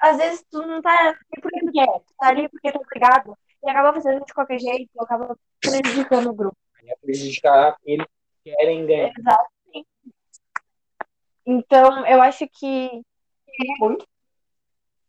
[0.00, 2.80] Às vezes tu não tá ali porque tu quer, tu tá ali porque tu é
[2.80, 3.36] obrigado.
[3.62, 6.56] E acaba fazendo de qualquer jeito, acaba prejudicando o grupo.
[6.82, 8.06] Ia prejudicar aqueles
[8.42, 9.12] que querem ganhar.
[9.16, 9.88] Exatamente.
[11.44, 13.02] Então, eu acho que
[13.46, 14.06] queria muito,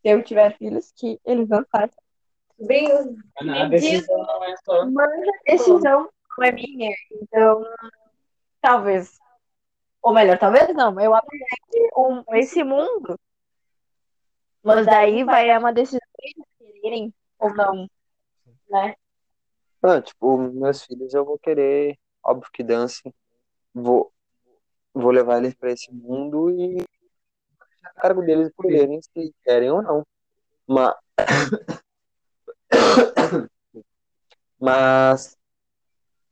[0.01, 2.01] se eu tiver filhos, que eles não façam.
[2.59, 2.87] Bem,
[3.37, 4.85] A decisão não é só.
[4.85, 6.95] Mas a decisão não é minha.
[7.21, 7.63] Então,
[8.59, 9.17] talvez.
[10.01, 10.99] Ou melhor, talvez não.
[10.99, 13.19] Eu apresente um, esse mundo.
[14.63, 17.89] Mas daí vai é uma decisão eles quererem ou não.
[18.69, 18.95] Né?
[19.81, 23.11] Ah, tipo, meus filhos eu vou querer, óbvio que dancem,
[23.73, 24.13] vou,
[24.93, 26.77] vou levar eles pra esse mundo e
[27.83, 30.05] a cargo deles escolherem se querem ou não.
[30.67, 30.95] Mas,
[34.59, 35.37] mas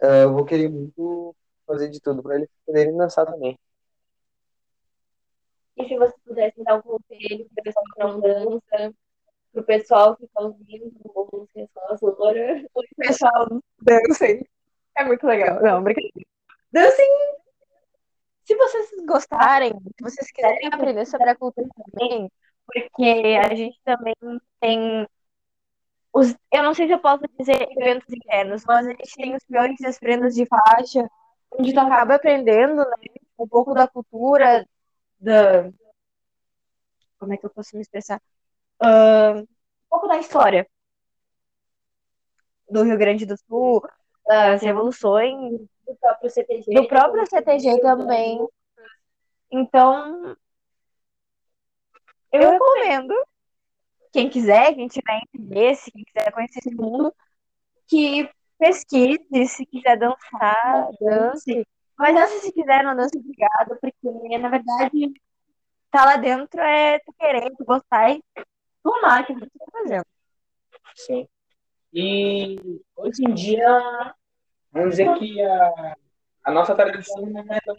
[0.02, 3.58] eh, eu vou querer muito fazer de tudo pra eles poderem dançar também.
[5.80, 8.94] E se você pudesse dar um conselho pro pessoal que não dança,
[9.54, 11.70] pro pessoal que tá ouvindo, ou se
[12.06, 13.48] agora, O pessoal
[13.82, 14.46] dancem.
[14.98, 15.62] É muito legal.
[15.62, 16.28] Não, brincadeira.
[16.72, 17.08] Dancem.
[18.44, 22.32] Se vocês gostarem, se vocês quiserem aprender sobre a cultura também,
[22.66, 24.16] porque a gente também
[24.60, 25.08] tem
[26.12, 29.44] os, eu não sei se eu posso dizer eventos internos, mas a gente tem os
[29.44, 31.08] peões e as prendas de faixa,
[31.52, 33.08] onde tu acaba aprendendo, né,
[33.38, 34.66] um pouco da cultura,
[35.20, 35.70] da
[37.20, 38.22] como é que eu posso me expressar?
[38.80, 39.48] Ah, um
[39.90, 40.68] pouco da história
[42.70, 43.82] do Rio Grande do Sul,
[44.26, 46.74] das revoluções, do próprio CTG.
[46.74, 48.48] do próprio CTG também.
[49.52, 50.36] Então,
[52.32, 53.14] eu recomendo,
[54.14, 57.14] quem quiser, quem tiver interesse, quem quiser conhecer esse mundo,
[57.88, 61.66] que pesquise, se quiser dançar, dance.
[62.00, 65.14] Mas se quiser, não dance obrigado, porque na verdade
[65.92, 68.24] tá lá dentro é tu querer, tu gostar e
[68.82, 70.06] tomar que você tá fazendo.
[70.96, 71.28] Sim.
[71.92, 74.16] E hoje em dia,
[74.72, 75.96] vamos dizer que a,
[76.46, 77.76] a nossa tradição não é tão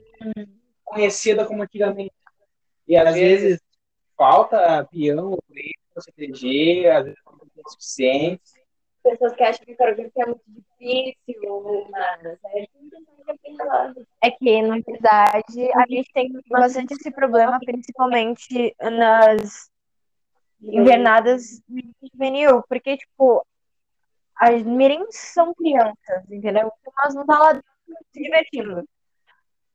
[0.84, 2.12] conhecida como antigamente.
[2.86, 3.58] E às vezes
[4.18, 8.42] falta peão, preto, CTG, às vezes não tem suficiente.
[9.02, 12.79] Pessoas que acham que coreografia é muito difícil ou nada, certo?
[13.44, 19.70] Então, é que, na verdade, a gente tem bastante esse problema, principalmente nas
[20.62, 21.62] invernadas
[22.12, 23.46] juvenil, porque, tipo,
[24.36, 26.72] as mirins são crianças, entendeu?
[26.80, 28.88] Então, elas não estão lá se divertindo.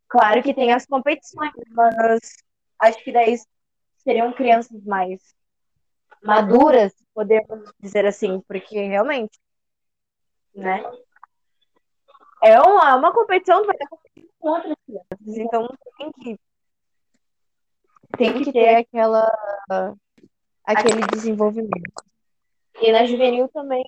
[0.08, 2.38] Claro que tem as competições, mas
[2.80, 3.36] acho que daí
[3.98, 5.36] seriam crianças mais
[6.24, 9.40] maduras, podemos dizer assim, porque realmente,
[10.54, 10.84] né?
[12.46, 15.68] É uma, é uma competição que vai estar competindo com outras crianças, então
[15.98, 16.40] tem que
[18.16, 19.28] tem que ter aquela
[20.64, 22.04] aquele desenvolvimento.
[22.80, 23.84] E na juvenil também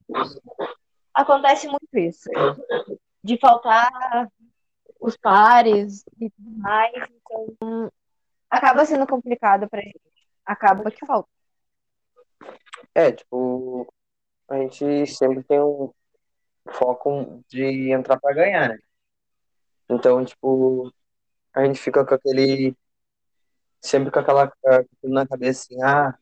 [1.14, 2.28] acontece muito isso,
[3.24, 3.91] de faltar
[4.99, 7.91] os pares e tudo mais, então
[8.49, 10.01] acaba sendo complicado pra gente.
[10.43, 11.30] Acaba que falta.
[12.95, 13.88] É, tipo,
[14.49, 15.93] a gente sempre tem um
[16.74, 18.80] foco de entrar pra ganhar, né?
[19.89, 20.91] Então, tipo,
[21.53, 22.76] a gente fica com aquele.
[23.82, 26.18] Sempre com aquela ah, na cabeça assim, ah,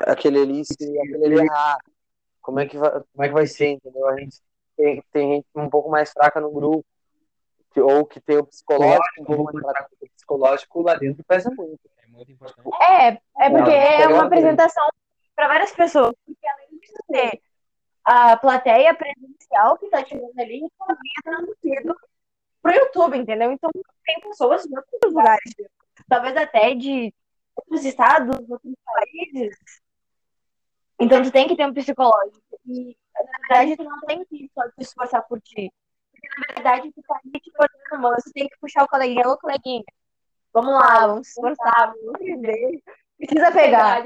[0.00, 1.78] aquele ali, se aquele ali errar,
[2.40, 4.06] como é que vai, como é que vai ser, entendeu?
[4.08, 4.38] A gente
[4.76, 6.84] tem, tem gente um pouco mais fraca no grupo,
[7.72, 11.50] que- ou que tem o psicológico um pouco mais fraco, o psicológico lá dentro pesa
[11.50, 11.80] muito.
[11.98, 12.68] É muito importante.
[12.80, 14.86] É, é porque é uma apresentação
[15.34, 16.14] para várias pessoas.
[16.24, 17.42] Porque além de ter
[18.08, 21.96] a plateia presencial que tá chegando ali, também é transmitido
[22.62, 23.52] pro YouTube, entendeu?
[23.52, 23.70] Então
[24.06, 25.54] tem pessoas de outros lugares,
[26.08, 27.12] talvez até de
[27.54, 29.58] outros estados, outros países.
[30.98, 32.40] Então tu tem que ter um psicológico.
[32.66, 35.70] E na verdade tu não tem que só te esforçar por ti.
[36.10, 39.28] Porque na verdade tu tá ali te botando mão, você tem que puxar o coleguinha,
[39.28, 39.84] ô coleguinha.
[40.54, 42.82] Vamos lá, vamos se esforçar, vamos entender.
[43.18, 44.02] Precisa pegar.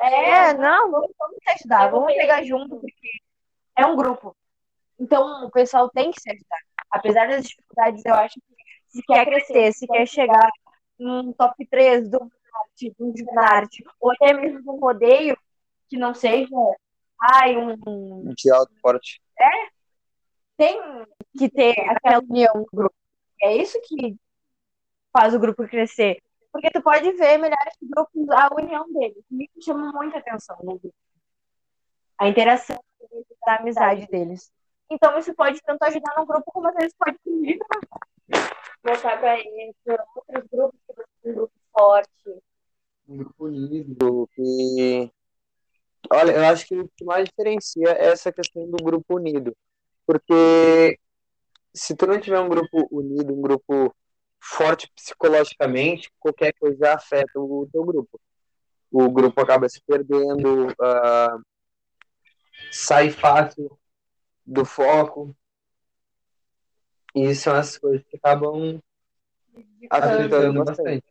[0.00, 3.08] É, não, vamos, vamos se ajudar, vamos pegar junto, porque
[3.76, 4.36] é um grupo.
[4.98, 6.58] Então, o pessoal tem que se ajudar.
[6.90, 8.52] Apesar das dificuldades, eu acho que
[8.88, 10.50] se quer crescer, se quer chegar
[10.98, 15.36] num top 3 do arte, do arte, ou até mesmo um rodeio
[15.88, 16.54] que não seja,
[17.20, 19.20] ai, um, De alto porte.
[20.56, 20.80] tem
[21.36, 22.94] que ter aquela união do grupo.
[23.42, 24.16] É isso que
[25.12, 26.22] faz o grupo crescer.
[26.52, 29.24] Porque tu pode ver milhares de grupos, a união deles.
[29.30, 30.92] Isso chama muita atenção grupo.
[32.18, 32.78] a interação
[33.46, 34.52] da amizade deles.
[34.90, 37.80] Então isso pode tanto ajudar no grupo como às vezes pode servir pra
[38.84, 42.42] mostrar pra eles outros grupos que você tem um grupo forte.
[43.08, 44.28] Um grupo unido.
[44.34, 45.10] Que...
[46.10, 49.56] Olha, eu acho que o que mais diferencia é essa questão do grupo unido.
[50.06, 50.98] Porque
[51.72, 53.94] se tu não tiver um grupo unido, um grupo
[54.42, 58.20] forte psicologicamente, qualquer coisa afeta o teu grupo.
[58.90, 61.42] O grupo acaba se perdendo, uh,
[62.70, 63.78] sai fácil
[64.44, 65.34] do foco.
[67.14, 68.80] E isso são as coisas que acabam
[69.88, 71.04] afetando bastante.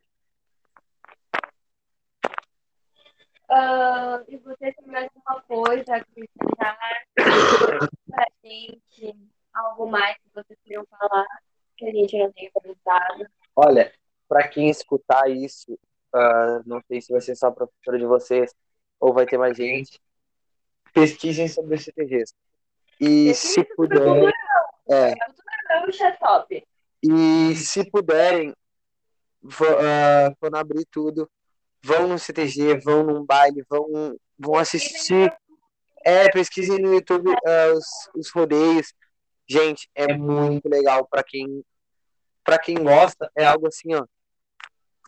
[3.49, 6.77] Ah, e você tem mais alguma coisa a acrescentar
[8.07, 9.15] pra gente?
[9.53, 11.27] Algo mais que vocês queriam falar
[11.81, 13.25] que a gente não tenha comentado?
[13.55, 13.91] Olha,
[14.27, 15.73] para quem escutar isso,
[16.15, 18.53] uh, não sei se vai ser só a professora de vocês
[18.99, 19.99] ou vai ter mais gente,
[20.93, 22.33] pesquisem sobre os CTGs.
[22.99, 24.31] E se puderem.
[24.89, 26.63] É, é
[27.01, 28.53] e se puderem,
[29.41, 31.27] vão, ah, quando abrir tudo,
[31.83, 35.33] vão no CTG, vão num baile, vão, vão assistir.
[36.05, 38.93] É, pesquisem no YouTube ah, os, os rodeios.
[39.49, 41.63] Gente, é muito legal para quem
[42.43, 44.05] para quem gosta, é algo assim, ó,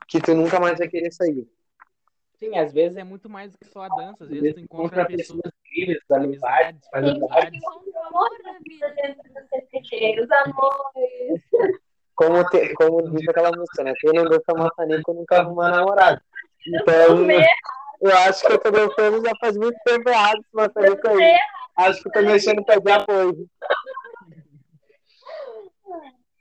[0.07, 1.47] que tu nunca mais vai querer sair.
[2.39, 4.25] Sim, às vezes é muito mais do que só a dança.
[4.25, 7.53] Às vezes tu encontra Encontra pessoas incríveis, amizades, faz amizades.
[7.53, 9.23] encontra o amor da vida dentro
[10.23, 11.41] os amores.
[12.15, 13.93] Como, te, como diz aquela música, né?
[13.99, 16.21] Quem não dança maçanico nunca arruma namorado.
[16.67, 17.27] Então,
[18.01, 21.37] eu acho que eu tô dançando já faz muito tempo errado esse maçanico aí.
[21.77, 23.49] Acho que tô mexendo pra de apoio.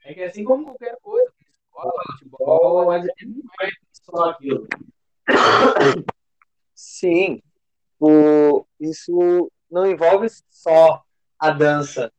[0.05, 1.31] É que assim como qualquer coisa,
[1.73, 4.67] escola, futebol, é muito mais do que só aquilo.
[6.75, 7.41] Sim,
[7.99, 11.01] o, isso não envolve só
[11.39, 12.11] a dança.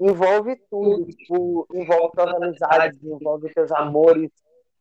[0.00, 1.06] Envolve tudo.
[1.06, 4.30] Tipo, envolve tuas amizades, envolve teus amores,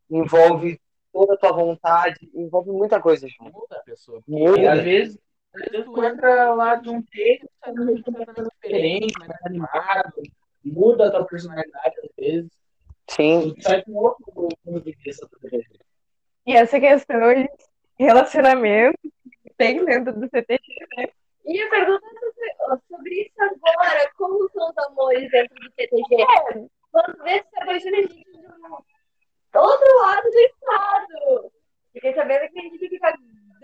[0.09, 0.81] envolve
[1.11, 3.51] toda a tua vontade, envolve muita coisa, João.
[3.51, 4.21] Muda a pessoa.
[4.27, 4.59] Muda.
[4.59, 5.19] E às vezes,
[5.53, 10.13] às vezes tu entra lá de um jeito, de um jeito completamente diferente, mais animado,
[10.65, 12.51] muda a tua personalidade vezes.
[13.09, 14.25] Sim, sai com outro
[14.63, 15.79] ponto de vista do CTG.
[16.45, 17.49] E essa questão de
[17.99, 20.61] relacionamento que tem dentro do CTG,
[20.97, 21.07] né?
[21.45, 26.69] E eu pergunto sobre, sobre isso agora, como são os amores dentro do CTG?
[26.91, 28.25] Quantas vezes você apaixona gente
[29.51, 31.51] do outro lado do estado?
[31.91, 33.13] Fiquei sabendo que a gente fica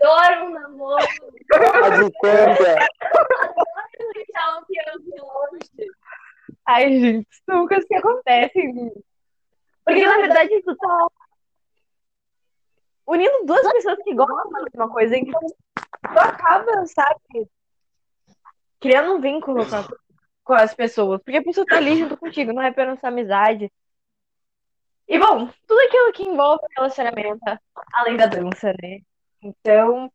[0.00, 0.96] adora um namoro,
[1.84, 2.76] a distância.
[3.02, 3.80] adora
[4.14, 5.92] deixar um peão de longe.
[6.72, 8.92] Ai, gente, são coisas que acontecem.
[9.84, 11.06] Porque, na verdade, tu tá
[13.06, 17.48] unindo duas pessoas que gostam da mesma coisa, então tu acaba, sabe,
[18.78, 19.88] criando um vínculo com, a-
[20.44, 21.20] com as pessoas.
[21.24, 23.70] Porque a pessoa tá ali junto contigo, não é apenas amizade.
[25.08, 27.40] E, bom, tudo aquilo que envolve relacionamento,
[27.94, 29.00] além da dança, né?
[29.42, 30.10] Então,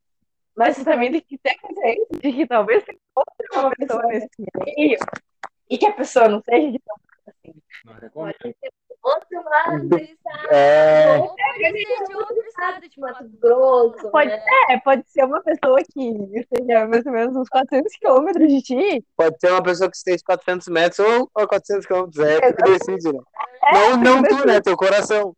[0.56, 4.30] mas você também tem que ter consciência de que talvez tenha outra uma pessoa nesse
[4.66, 4.98] meio
[5.70, 6.96] e que a pessoa não seja de tão
[7.28, 7.56] assim.
[7.84, 8.36] Não recomendo.
[9.04, 10.52] Outro lado do estado.
[10.52, 14.10] É, Ou pode ser de outro estado, de Mato Grosso.
[14.10, 14.44] Pode, né?
[14.70, 19.06] é, pode ser uma pessoa que esteja mais ou menos uns 400 quilômetros de ti.
[19.16, 22.26] pode ser uma pessoa que esteja 400 metros ou, ou 400 quilômetros.
[22.26, 23.20] É tu que decide, né?
[23.72, 24.60] Não, não tu, né?
[24.60, 25.36] Teu coração.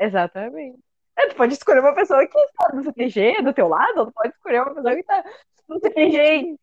[0.00, 0.78] Exatamente.
[1.16, 4.12] É, tu pode escolher uma pessoa que está no CTG, do teu lado, ou tu
[4.12, 5.24] pode escolher uma pessoa que está
[5.68, 6.56] no CTG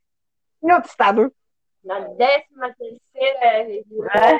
[0.63, 1.33] em outro estado.
[1.83, 4.05] Na décima terceira região.
[4.09, 4.39] É.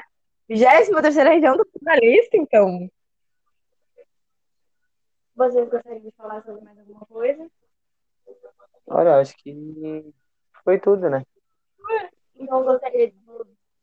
[0.50, 2.90] 23 terceira região do jornalista, então.
[5.36, 7.50] Vocês gostariam de falar sobre mais alguma coisa?
[8.88, 10.14] Olha, acho que
[10.64, 11.24] foi tudo, né?
[12.36, 13.18] Então, gostaria de,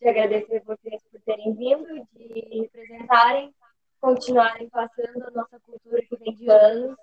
[0.00, 3.54] de agradecer vocês por terem vindo, de representarem,
[4.00, 6.96] continuarem passando a nossa cultura que vem de anos,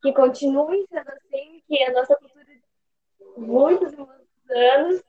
[0.00, 2.62] que continue sendo assim, que a nossa cultura de
[3.36, 5.04] muitos e muitos anos.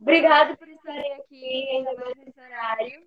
[0.00, 3.06] Obrigada por estarem aqui, ainda mais nesse horário.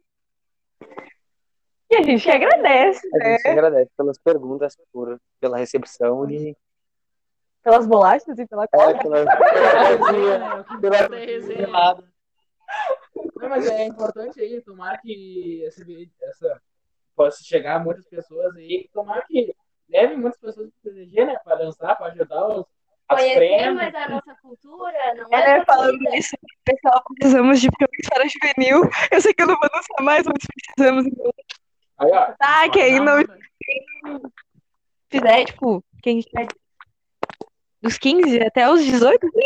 [1.91, 3.37] E a gente que agradece, A né?
[3.37, 6.55] gente agradece pelas perguntas, por, pela recepção e
[7.63, 8.97] Pelas bolachas e pela é, cola.
[9.01, 10.65] pela, né?
[10.79, 11.67] pela, resenha.
[13.35, 16.61] Não, mas é importante aí, tomara que esse vídeo, essa
[17.15, 19.53] possa chegar a muitas pessoas aí, tomara que
[19.89, 22.65] leve muitas pessoas para o né, para dançar, para ajudar os,
[23.09, 28.27] mais a nossa cultura, não é, É, só falando nisso, pessoal, precisamos de peões para
[28.27, 28.89] juvenil.
[29.11, 31.05] Eu sei que eu não vou dançar mais, mas precisamos.
[31.05, 31.31] Então,
[31.99, 33.17] Aí, ó, tá, quem não
[35.11, 36.47] fizer, tipo, quem tiver
[37.81, 39.39] dos 15 até os 18, sim,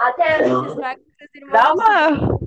[0.00, 2.38] ó, Até vocês irmãos Dá uma.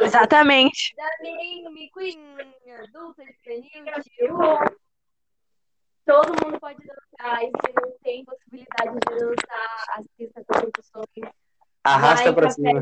[0.00, 0.94] Exatamente.
[0.96, 2.36] da Mirim, Miquim,
[2.82, 4.89] adulta, juvenil, tio.
[6.06, 7.42] Todo mundo pode dançar.
[7.42, 11.34] E se não tem possibilidade de dançar, assista competições.
[11.84, 12.80] Arrasta Vai pra pra cima.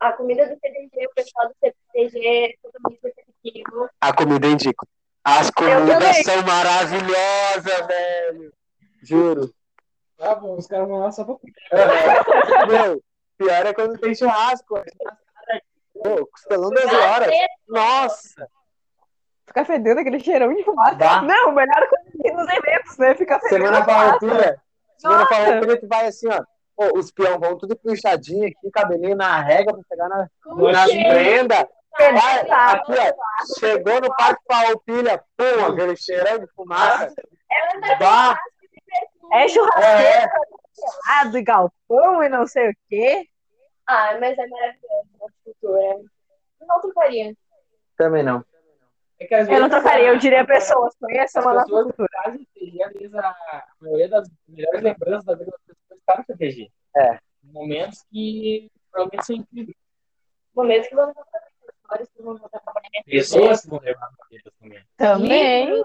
[0.00, 3.88] A comida do CDG, o pessoal do CDG é totalmente receptivo.
[4.00, 4.86] A comida indico.
[5.24, 8.52] As comidas são maravilhosas, velho.
[9.02, 9.54] Juro.
[10.18, 11.54] Tá bom, os caras vão lá só pra comer.
[12.68, 13.02] Meu,
[13.38, 14.82] pior é quando tem churrasco.
[15.94, 17.30] Pô, costelão 12 horas.
[17.66, 18.48] Nossa.
[19.46, 20.94] Ficar fedendo aquele cheirão de fumaça.
[20.96, 21.22] Dá.
[21.22, 23.14] Não, melhor coisa que nos eventos, né?
[23.14, 23.66] Ficar fedendo.
[23.66, 24.62] Semana farroupilha.
[24.96, 25.34] Semana Nossa.
[25.34, 26.42] farroupilha tu vai assim, ó.
[26.76, 30.26] Pô, os peão vão tudo puxadinho aqui, cabelinho na régua pra pegar na,
[30.72, 31.66] nas prendas.
[31.96, 33.60] Vai, aqui, ó.
[33.60, 37.14] Chegou no Parque Farroupilha, pum, aquele cheirão de fumaça.
[38.00, 38.36] Bah,
[39.32, 40.26] É churrasqueiro, é,
[41.10, 43.28] ah, do galpão e não sei o quê.
[43.86, 46.00] Ah, mas é maravilhoso a cultura.
[46.66, 47.32] Não trocaria.
[47.96, 48.44] também não.
[49.24, 50.94] É que às Eu não vezes trocaria, eu a- diria pessoas.
[50.96, 52.08] Conheça uma pessoas cultura.
[52.26, 56.70] às vezes a, a maioria das melhores lembranças da vida das pessoas está no CTG.
[56.96, 57.18] É.
[57.42, 59.76] Momentos que provavelmente são incríveis.
[60.54, 61.42] Momentos que vão contar
[61.82, 63.02] histórias que vão contar mim.
[63.04, 64.84] Pessoas que vão levar na vida também.
[64.96, 65.82] Também.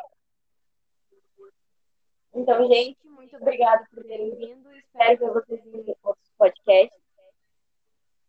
[2.34, 4.70] Então, gente, muito obrigada por terem vindo.
[4.76, 7.00] Espero ver vocês em outros podcasts.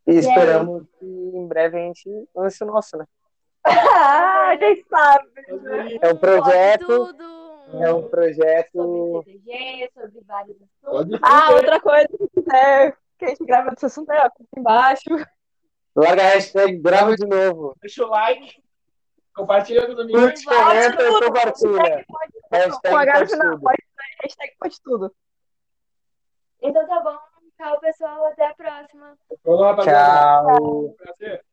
[0.06, 3.04] E esperamos que em breve a gente lance o nosso, né?
[3.64, 5.28] Ah, quem sabe?
[6.00, 7.14] É um projeto.
[7.80, 8.72] É um projeto.
[8.72, 10.80] Sobre CTG, sobre vários assuntos.
[10.82, 14.44] Pode Ah, outra coisa que quiser que a gente grava desse assunto é ó, aqui
[14.56, 15.10] embaixo.
[15.94, 17.76] Larga a hashtag, grava de novo.
[17.80, 18.62] Deixa o like,
[19.34, 20.22] compartilha com os amigos.
[20.22, 22.06] Curte, comenta e compartilha.
[22.50, 23.60] Hashtag pode tudo.
[23.60, 23.82] Pode,
[24.22, 25.14] hashtag pode tudo.
[26.62, 27.18] Então tá bom.
[27.56, 28.26] Tchau, pessoal.
[28.26, 29.18] Até a próxima.
[29.44, 30.46] Falou, rapaziada.
[30.54, 30.94] Tchau.
[30.96, 31.44] Prazer.